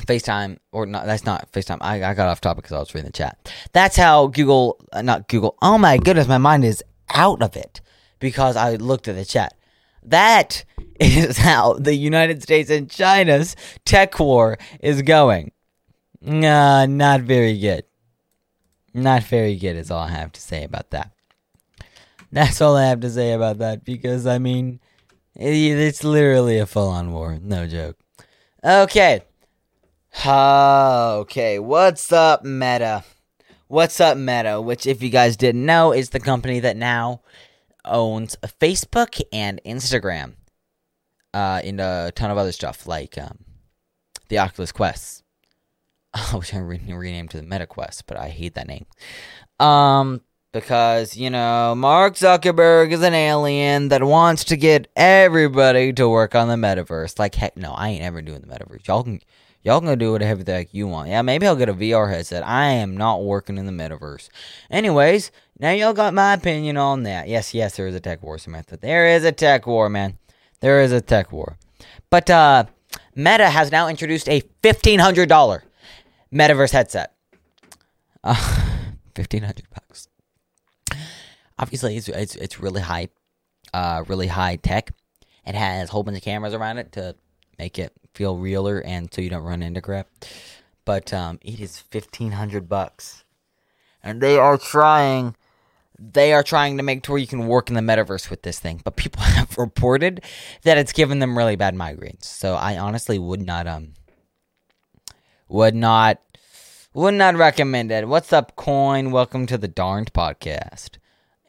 [0.00, 1.78] FaceTime or not that's not FaceTime.
[1.82, 3.52] I, I got off topic because I was reading the chat.
[3.72, 5.56] That's how Google uh, not Google.
[5.60, 7.82] Oh my goodness, my mind is out of it
[8.20, 9.55] because I looked at the chat.
[10.06, 10.64] That
[11.00, 15.52] is how the United States and China's tech war is going.
[16.24, 17.84] Uh, not very good.
[18.94, 21.12] Not very good is all I have to say about that.
[22.32, 24.80] That's all I have to say about that because I mean,
[25.34, 27.38] it, it's literally a full on war.
[27.42, 27.96] No joke.
[28.64, 29.20] Okay.
[30.26, 33.04] okay, what's up, Meta?
[33.68, 34.60] What's up, Meta?
[34.60, 37.20] Which, if you guys didn't know, is the company that now
[37.86, 40.34] owns Facebook and Instagram,
[41.34, 43.38] uh, and a ton of other stuff like um,
[44.28, 45.24] the Oculus Quest,
[46.34, 48.86] which I re- renamed to the Meta Quest, but I hate that name.
[49.58, 50.20] Um,
[50.52, 56.34] because you know Mark Zuckerberg is an alien that wants to get everybody to work
[56.34, 57.18] on the metaverse.
[57.18, 58.86] Like heck, no, I ain't ever doing the metaverse.
[58.86, 59.20] Y'all can
[59.66, 61.08] Y'all can do whatever the heck you want.
[61.08, 62.46] Yeah, maybe I'll get a VR headset.
[62.46, 64.28] I am not working in the metaverse.
[64.70, 67.28] Anyways, now y'all got my opinion on that.
[67.28, 68.76] Yes, yes, there is a tech war, Samantha.
[68.76, 70.18] There is a tech war, man.
[70.60, 71.58] There is a tech war.
[72.10, 72.64] But uh
[73.14, 75.64] Meta has now introduced a fifteen hundred dollar
[76.32, 77.14] metaverse headset.
[78.22, 78.34] Uh,
[79.14, 80.08] fifteen hundred bucks.
[81.58, 83.08] Obviously, it's, it's it's really high,
[83.72, 84.92] uh, really high tech.
[85.46, 87.14] It has a whole bunch of cameras around it to
[87.58, 90.08] make it feel realer and so you don't run into crap.
[90.84, 93.24] But um, it is fifteen hundred bucks,
[94.02, 95.36] and they are trying.
[95.98, 98.58] They are trying to make to where you can work in the metaverse with this
[98.58, 100.22] thing, but people have reported
[100.62, 102.24] that it's given them really bad migraines.
[102.24, 103.94] So I honestly would not um
[105.48, 106.20] would not
[106.92, 108.08] would not recommend it.
[108.08, 109.10] What's up, Coin?
[109.10, 110.98] Welcome to the Darned podcast.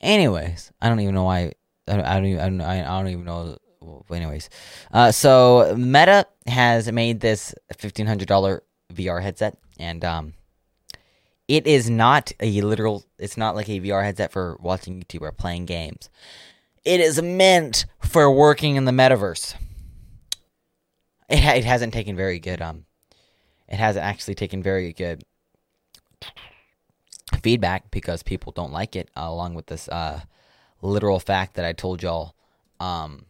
[0.01, 1.53] Anyways, I don't even know why.
[1.87, 2.05] I don't.
[2.05, 2.61] I don't even.
[2.61, 3.57] I don't, even know
[4.11, 4.49] anyways,
[4.91, 10.33] uh, so Meta has made this fifteen hundred dollar VR headset, and um,
[11.47, 13.05] it is not a literal.
[13.17, 16.09] It's not like a VR headset for watching YouTube or playing games.
[16.83, 19.55] It is meant for working in the metaverse.
[21.29, 22.85] It it hasn't taken very good um,
[23.67, 25.23] it hasn't actually taken very good
[27.41, 29.09] feedback because people don't like it.
[29.15, 30.21] Uh, along with this uh,
[30.81, 32.33] literal fact that I told y'all
[32.79, 33.25] um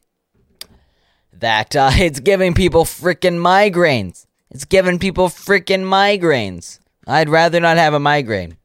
[1.34, 4.26] that uh, it's giving people freaking migraines.
[4.50, 6.80] It's giving people freaking migraines.
[7.08, 8.58] I'd rather not have a migraine.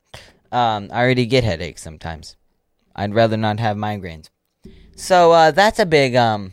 [0.50, 2.36] Um, I already get headaches sometimes.
[2.94, 4.28] I'd rather not have migraines.
[4.96, 6.52] So uh, that's a big um,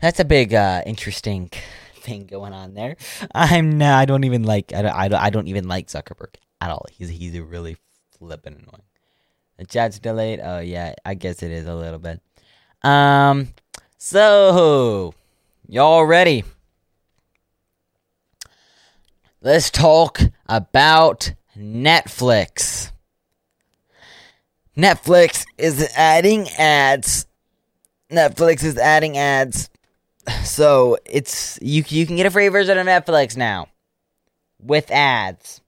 [0.00, 1.50] that's a big uh, interesting
[1.96, 2.96] thing going on there.
[3.34, 6.34] I'm not, I don't even like I don't, I don't I don't even like Zuckerberg
[6.60, 6.86] at all.
[6.92, 7.76] He's he's really
[8.18, 8.84] flippin' annoying.
[9.56, 10.40] The chat's delayed.
[10.42, 12.20] Oh yeah, I guess it is a little bit.
[12.82, 13.48] Um,
[13.98, 15.14] so
[15.66, 16.44] y'all ready?
[19.44, 22.92] Let's talk about Netflix.
[24.74, 27.26] Netflix is adding ads.
[28.10, 29.68] Netflix is adding ads.
[30.44, 33.68] So it's you you can get a free version of Netflix now
[34.58, 35.60] with ads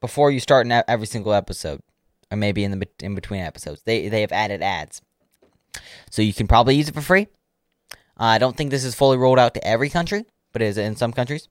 [0.00, 1.82] before you start every single episode
[2.30, 3.82] or maybe in the in between episodes.
[3.82, 5.02] They they have added ads.
[6.10, 7.28] So you can probably use it for free.
[8.18, 10.78] Uh, I don't think this is fully rolled out to every country, but it is
[10.78, 11.50] in some countries.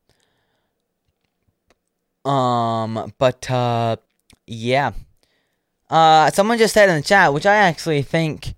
[2.27, 3.95] Um, but uh,
[4.45, 4.91] yeah.
[5.89, 8.55] Uh, someone just said in the chat, which I actually think,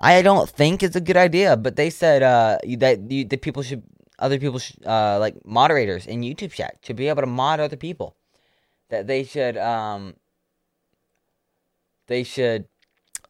[0.00, 3.62] I don't think is a good idea, but they said uh that you, that people
[3.62, 3.82] should,
[4.18, 8.16] other people uh, like moderators in YouTube chat should be able to mod other people.
[8.90, 10.14] That they should um.
[12.08, 12.66] They should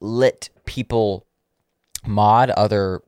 [0.01, 1.27] let people
[2.07, 3.03] mod other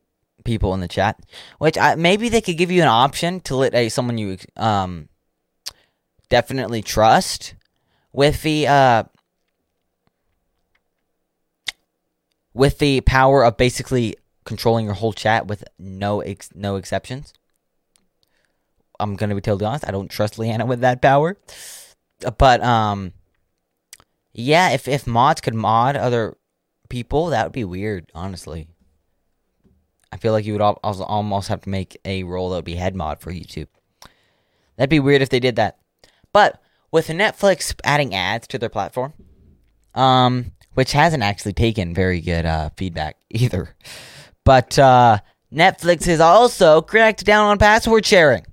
[0.44, 1.18] people in the chat,
[1.58, 5.08] which I, maybe they could give you an option to let a someone you um
[6.35, 7.55] definitely trust
[8.12, 9.05] with the uh
[12.53, 17.32] with the power of basically controlling your whole chat with no ex- no exceptions.
[18.99, 19.87] I'm gonna be totally honest.
[19.87, 21.37] I don't trust Leanna with that power,
[22.37, 23.12] but um,
[24.32, 24.70] yeah.
[24.70, 26.37] If if mods could mod other
[26.89, 28.11] people, that would be weird.
[28.12, 28.66] Honestly,
[30.11, 32.97] I feel like you would almost have to make a role that would be head
[32.97, 33.68] mod for YouTube.
[34.76, 35.78] That'd be weird if they did that.
[36.35, 36.61] But
[36.91, 39.14] with Netflix adding ads to their platform,
[39.95, 43.74] um, which hasn't actually taken very good uh, feedback either,
[44.45, 45.18] but uh,
[45.51, 48.45] Netflix is also cracked down on password sharing.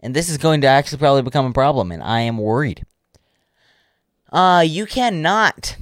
[0.00, 2.84] And this is going to actually probably become a problem, and I am worried.
[4.32, 5.76] Uh, you cannot,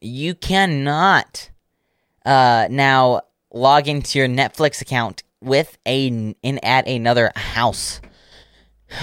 [0.00, 1.50] you cannot
[2.24, 3.20] uh, now
[3.52, 8.00] log into your Netflix account with a in at another house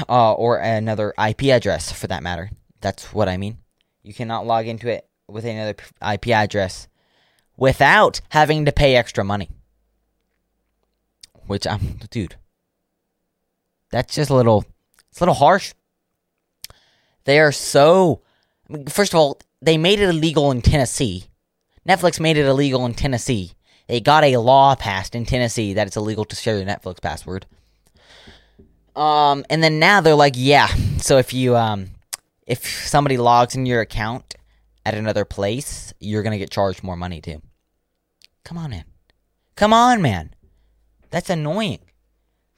[0.10, 2.50] uh, or another IP address for that matter.
[2.82, 3.58] That's what I mean.
[4.04, 5.76] You cannot log into it with another
[6.12, 6.88] IP address
[7.56, 9.50] without having to pay extra money.
[11.48, 12.36] Which I'm, dude.
[13.92, 14.66] That's just a little.
[15.10, 15.74] It's a little harsh.
[17.24, 18.22] They are so.
[18.70, 21.28] I mean, first of all, they made it illegal in Tennessee
[21.88, 23.54] Netflix made it illegal in Tennessee.
[23.88, 27.46] They got a law passed in Tennessee that it's illegal to share your Netflix password.
[28.98, 30.68] Um, and then now they're like, yeah.
[30.98, 31.92] So if you um,
[32.48, 34.36] if somebody logs in your account
[34.86, 37.42] at another place, you're gonna get charged more money too.
[38.44, 38.86] Come on, man.
[39.56, 40.34] Come on, man.
[41.12, 41.80] That's annoying.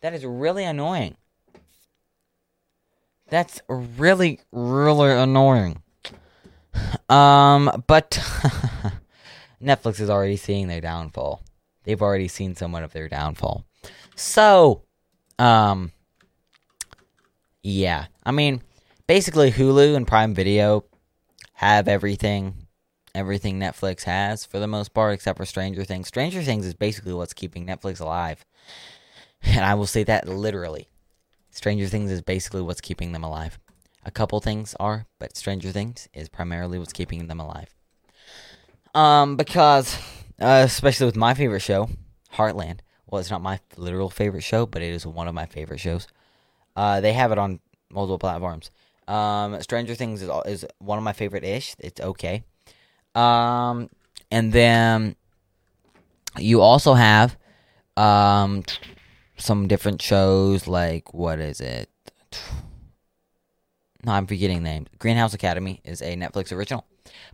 [0.02, 1.18] That is really annoying.
[3.30, 5.84] That's really, really annoying.
[7.10, 8.12] Um, but
[9.62, 11.44] Netflix is already seeing their downfall.
[11.84, 13.66] They've already seen somewhat of their downfall.
[14.16, 14.84] So,
[15.38, 15.92] um,
[17.64, 18.06] yeah.
[18.24, 18.62] I mean,
[19.08, 20.86] basically, Hulu and Prime Video
[21.54, 22.68] have everything,
[23.14, 26.08] everything Netflix has for the most part, except for Stranger Things.
[26.08, 28.46] Stranger Things is basically what's keeping Netflix alive.
[29.42, 30.90] And I will say that literally.
[31.52, 33.58] Stranger Things is basically what's keeping them alive.
[34.06, 37.74] A couple things are, but Stranger Things is primarily what's keeping them alive.
[38.94, 39.98] Um, because
[40.40, 41.90] uh, especially with my favorite show,
[42.34, 42.80] Heartland.
[43.08, 46.08] Well, it's not my literal favorite show, but it is one of my favorite shows.
[46.76, 47.60] Uh, they have it on
[47.90, 48.72] multiple platforms.
[49.08, 51.76] Um, Stranger Things is is one of my favorite ish.
[51.80, 52.44] It's okay.
[53.16, 53.90] Um,
[54.32, 55.16] and then
[56.38, 57.36] you also have
[57.98, 58.64] um
[59.38, 61.90] some different shows like what is it?
[64.06, 64.88] No, I'm forgetting the name.
[64.98, 66.86] Greenhouse Academy is a Netflix original,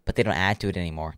[0.04, 1.14] but they don't add to it anymore.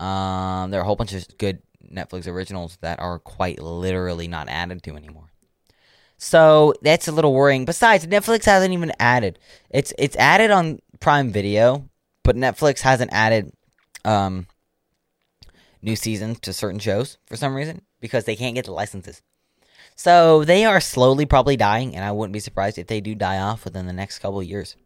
[0.00, 4.48] Um, there are a whole bunch of good Netflix originals that are quite literally not
[4.48, 5.30] added to anymore.
[6.18, 7.64] So that's a little worrying.
[7.64, 9.38] Besides, Netflix hasn't even added.
[9.70, 11.88] It's it's added on Prime Video,
[12.22, 13.52] but Netflix hasn't added
[14.04, 14.46] um,
[15.82, 19.22] new seasons to certain shows for some reason because they can't get the licenses.
[19.94, 23.38] So they are slowly probably dying, and I wouldn't be surprised if they do die
[23.38, 24.76] off within the next couple years.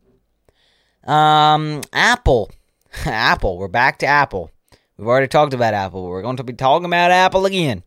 [1.04, 2.50] Um, Apple,
[3.04, 4.50] Apple, we're back to Apple.
[4.96, 6.06] We've already talked about Apple.
[6.08, 7.82] We're going to be talking about Apple again.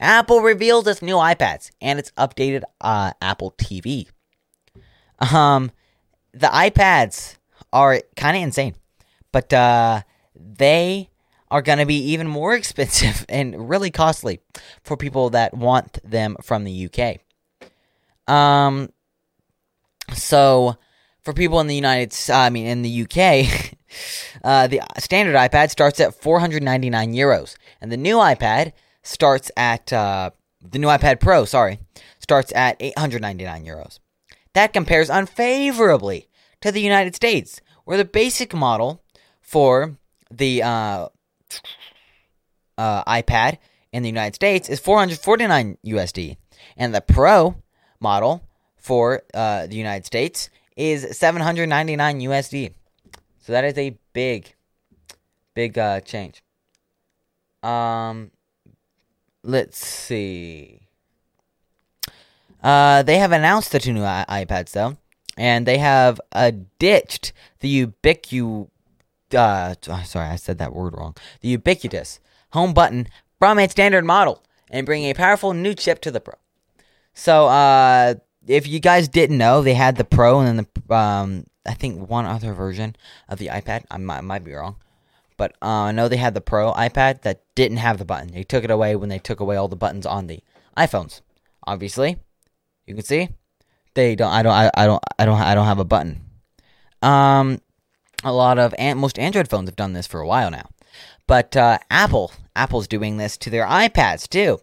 [0.00, 4.08] Apple reveals its new iPads and its updated uh, Apple TV.
[5.18, 5.70] Um,
[6.32, 7.36] the iPads
[7.72, 8.74] are kind of insane,
[9.30, 10.02] but uh,
[10.34, 11.10] they
[11.50, 14.40] are going to be even more expensive and really costly
[14.82, 17.18] for people that want them from the UK.
[18.32, 18.88] Um,
[20.14, 20.76] so
[21.22, 23.74] for people in the United, uh, I mean in the UK,
[24.44, 28.72] uh, the standard iPad starts at 499 euros, and the new iPad
[29.02, 30.30] starts at uh,
[30.60, 31.78] the new iPad Pro, sorry,
[32.18, 33.98] starts at 899 euros.
[34.52, 36.28] That compares unfavorably
[36.60, 39.02] to the United States, where the basic model
[39.40, 39.96] for
[40.30, 41.08] the uh,
[42.78, 43.58] uh, iPad
[43.92, 46.36] in the United States is 449 USD,
[46.76, 47.56] and the Pro
[48.00, 48.42] model
[48.76, 52.72] for uh, the United States is 799 USD.
[53.40, 54.54] So that is a big,
[55.54, 56.42] big uh, change.
[57.62, 58.30] Um,
[59.42, 60.80] let's see.
[62.62, 64.96] Uh, they have announced the two new I- iPads though,
[65.36, 68.68] and they have uh, ditched the ubiqu.
[69.34, 69.74] Uh,
[70.04, 71.16] sorry, I said that word wrong.
[71.40, 72.20] The ubiquitous
[72.52, 76.34] home button from its standard model and bring a powerful new chip to the Pro.
[77.14, 78.14] So, uh,
[78.46, 82.08] if you guys didn't know, they had the Pro and then the um, I think
[82.08, 82.96] one other version
[83.28, 83.84] of the iPad.
[83.90, 84.76] I might, I might be wrong,
[85.40, 88.30] but uh, I know they had the Pro iPad that didn't have the button.
[88.30, 90.40] They took it away when they took away all the buttons on the
[90.76, 91.22] iPhones.
[91.66, 92.18] Obviously,
[92.86, 93.30] you can see
[93.94, 94.30] they don't.
[94.30, 94.52] I don't.
[94.52, 95.02] I, I don't.
[95.18, 95.40] I don't.
[95.40, 96.20] I don't have a button.
[97.00, 97.62] Um,
[98.22, 100.68] a lot of and most Android phones have done this for a while now,
[101.26, 104.60] but uh, Apple Apple's doing this to their iPads too.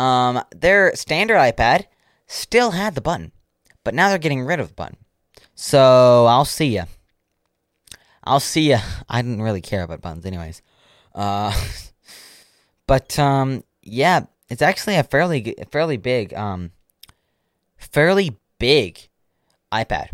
[0.00, 1.84] Um, their standard iPad
[2.26, 3.32] still had the button,
[3.84, 4.96] but now they're getting rid of the button.
[5.54, 6.86] So I'll see ya.
[8.24, 8.80] I'll see ya.
[9.08, 10.62] I didn't really care about buttons, anyways.
[11.14, 11.52] Uh,
[12.86, 16.72] but um, yeah, it's actually a fairly fairly big um,
[17.76, 19.08] fairly big
[19.72, 20.08] iPad.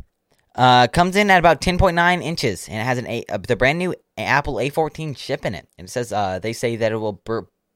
[0.54, 3.78] Uh, comes in at about 10.9 inches and it has an a, uh, the brand
[3.78, 5.68] new Apple A14 chip in it.
[5.76, 7.22] And it says uh, they say that it will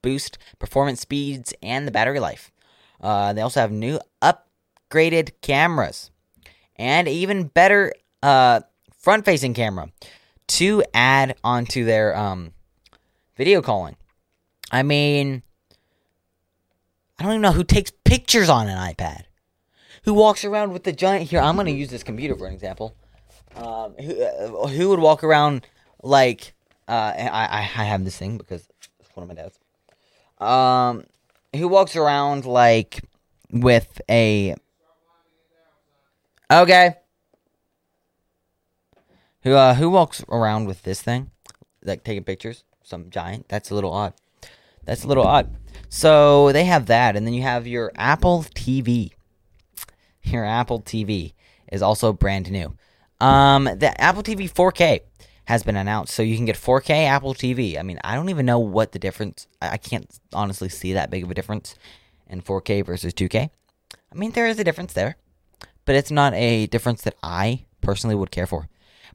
[0.03, 2.51] boost performance speeds and the battery life.
[2.99, 6.11] Uh, they also have new upgraded cameras
[6.77, 8.61] and even better uh,
[8.99, 9.91] front facing camera
[10.51, 12.53] to add onto their um,
[13.37, 13.97] video calling.
[14.73, 15.43] I mean,
[17.19, 19.25] I don't even know who takes pictures on an iPad.
[20.05, 21.29] Who walks around with the giant?
[21.29, 22.95] Here, I'm going to use this computer for an example.
[23.55, 25.67] Um, who, uh, who would walk around
[26.03, 26.55] like?
[26.89, 28.67] Uh, I, I I have this thing because
[29.01, 29.59] it's one of my dad's.
[30.39, 31.05] Um,
[31.55, 33.01] who walks around like
[33.53, 34.55] with a
[36.51, 36.97] Okay.
[39.43, 41.31] Who uh who walks around with this thing?
[41.85, 42.65] Like taking pictures?
[42.83, 43.49] Some giant?
[43.49, 44.15] That's a little odd.
[44.85, 45.57] That's a little odd.
[45.89, 49.13] So they have that, and then you have your Apple TV.
[50.23, 51.35] Your Apple TV
[51.73, 52.77] is also brand new.
[53.21, 55.01] Um, the Apple TV 4K
[55.47, 57.79] has been announced, so you can get 4K Apple TV.
[57.79, 59.47] I mean, I don't even know what the difference.
[59.61, 61.75] I can't honestly see that big of a difference
[62.29, 63.51] in 4K versus 2K.
[63.95, 65.17] I mean, there is a difference there
[65.85, 68.69] but it's not a difference that I personally would care for.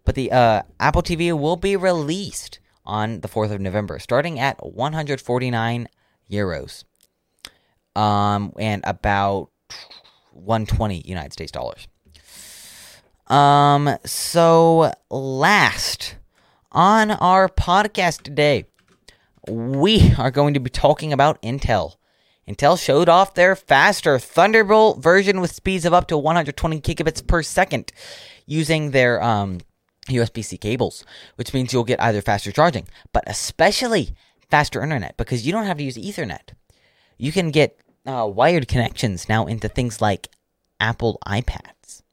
[0.06, 4.64] But the uh, Apple TV will be released on the 4th of November, starting at
[4.64, 5.88] 149
[6.32, 6.84] euros,
[7.96, 9.50] um, and about
[10.32, 11.88] 120 United States dollars.
[13.28, 16.16] Um, so last
[16.72, 18.66] on our podcast today,
[19.50, 21.96] we are going to be talking about Intel
[22.48, 27.42] Intel showed off their faster Thunderbolt version with speeds of up to 120 gigabits per
[27.42, 27.92] second
[28.46, 29.62] using their um,
[30.08, 31.04] USB C cables,
[31.36, 34.16] which means you'll get either faster charging, but especially
[34.50, 36.54] faster internet because you don't have to use Ethernet.
[37.18, 40.30] You can get uh, wired connections now into things like
[40.80, 42.04] Apple iPads.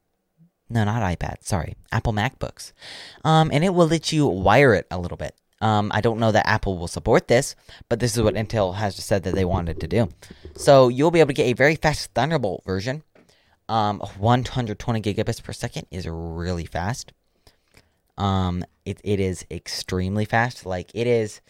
[0.69, 2.71] No, not iPads, sorry, Apple MacBooks.
[3.23, 5.35] Um, and it will let you wire it a little bit.
[5.61, 7.55] Um, I don't know that Apple will support this,
[7.87, 10.09] but this is what Intel has said that they wanted to do.
[10.57, 13.03] So you'll be able to get a very fast Thunderbolt version.
[13.69, 17.13] Um, 120 gigabits per second is really fast.
[18.17, 20.65] Um, it, it is extremely fast.
[20.65, 21.41] Like it is,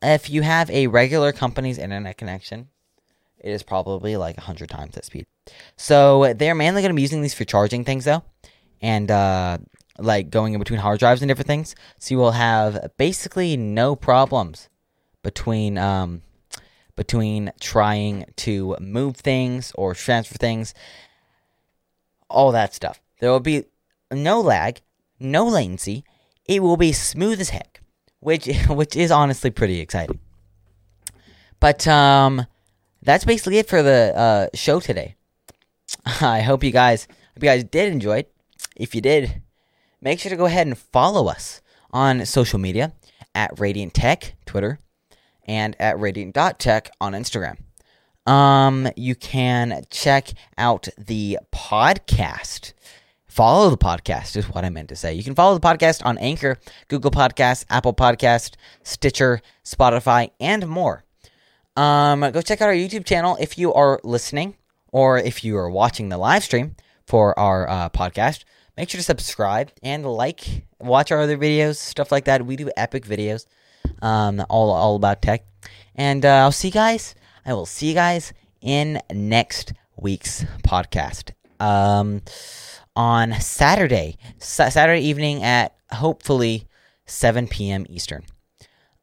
[0.00, 2.68] if you have a regular company's internet connection,
[3.38, 5.26] it is probably like 100 times that speed.
[5.76, 8.22] So they're mainly going to be using these for charging things though.
[8.80, 9.58] And uh,
[9.98, 11.74] like going in between hard drives and different things.
[11.98, 14.68] So you will have basically no problems
[15.22, 16.22] between um,
[16.96, 20.74] between trying to move things or transfer things,
[22.28, 23.00] all that stuff.
[23.20, 23.64] There will be
[24.10, 24.80] no lag,
[25.22, 26.04] no latency.
[26.46, 27.80] It will be smooth as heck,
[28.20, 30.20] which which is honestly pretty exciting.
[31.60, 32.46] But um,
[33.02, 35.16] that's basically it for the uh, show today.
[36.20, 38.34] I hope you guys hope you guys did enjoy it.
[38.76, 39.42] If you did,
[40.00, 41.60] make sure to go ahead and follow us
[41.92, 42.92] on social media
[43.34, 44.78] at Radiant Tech, Twitter,
[45.46, 47.58] and at Radiant.tech on Instagram.
[48.26, 52.72] Um, you can check out the podcast
[53.32, 55.14] follow the podcast is what I meant to say.
[55.14, 56.58] You can follow the podcast on Anchor,
[56.88, 61.04] Google Podcast, Apple Podcast, Stitcher, Spotify, and more.
[61.74, 64.56] Um, go check out our YouTube channel if you are listening
[64.88, 66.76] or if you are watching the live stream
[67.06, 68.44] for our uh, podcast.
[68.76, 72.44] Make sure to subscribe and like, watch our other videos, stuff like that.
[72.44, 73.46] We do epic videos,
[74.02, 75.46] um, all all about tech.
[75.94, 77.14] And uh, I'll see you guys.
[77.46, 81.32] I will see you guys in next week's podcast.
[81.58, 82.20] Um,
[82.96, 86.66] on Saturday, Sa- Saturday evening at hopefully
[87.06, 87.86] 7 p.m.
[87.88, 88.24] Eastern.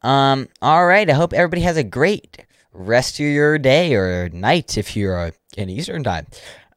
[0.02, 1.08] Um, all right.
[1.08, 5.68] I hope everybody has a great rest of your day or night if you're in
[5.68, 6.26] Eastern time.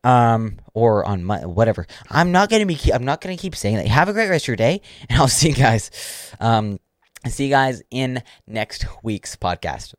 [0.03, 1.88] Um, or on my, whatever.
[2.09, 2.78] I'm not gonna be.
[2.93, 3.88] I'm not gonna keep saying that.
[3.88, 5.91] Have a great rest of your day, and I'll see you guys.
[6.41, 6.82] Um,
[7.26, 9.93] see you guys in next week's podcast.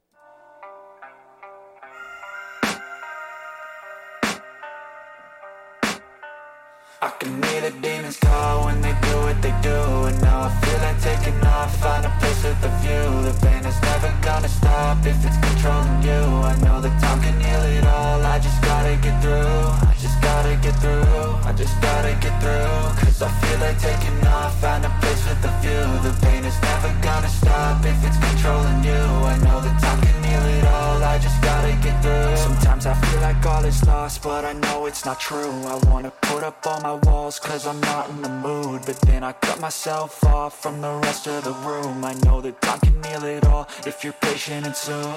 [7.05, 9.77] I can hear the demons call when they do what they do
[10.09, 13.05] And now I feel like taking off, find a place with a view.
[13.29, 16.23] The pain is never gonna stop if it's controlling you.
[16.49, 19.45] I know that time can heal it all, I just gotta get through
[19.85, 22.73] I just gotta get through, I just gotta get through.
[23.05, 25.85] Cause I feel like taking off, find a with a view.
[26.07, 29.03] The pain is never gonna stop if it's controlling you.
[29.33, 32.95] I know that time can heal it all, I just gotta get through Sometimes I
[32.95, 35.53] feel like all is lost, but I know it's not true.
[35.73, 38.83] I wanna put up all my walls cause I'm not in the mood.
[38.87, 42.05] But then I cut myself off from the rest of the room.
[42.05, 45.15] I know that time can heal it all if you're patient and soon.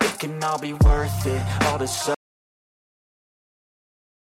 [0.00, 1.86] It can all be worth it, all the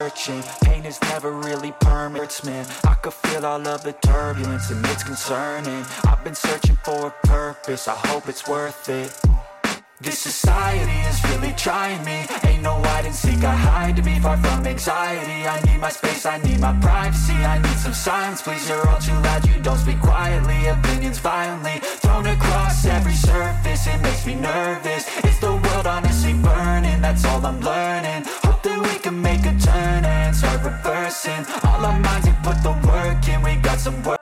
[0.02, 0.42] searching.
[0.64, 2.66] Pain is never really permanent, man.
[2.86, 5.86] I could feel all of the turbulence and it's concerning.
[6.06, 9.12] I've been searching for a purpose, I hope it's worth it.
[10.00, 12.26] This society is really trying me.
[12.48, 15.40] Ain't no hide and seek, I hide to be far from anxiety.
[15.48, 17.38] I need my space, I need my privacy.
[17.54, 19.46] I need some silence, please, you're all too loud.
[19.48, 25.04] You don't speak quietly, opinions violently Thrown across every surface, it makes me nervous.
[25.24, 27.00] Is the world honestly burning?
[27.02, 28.31] That's all I'm learning
[31.12, 34.18] All our minds and put the work in, we got some work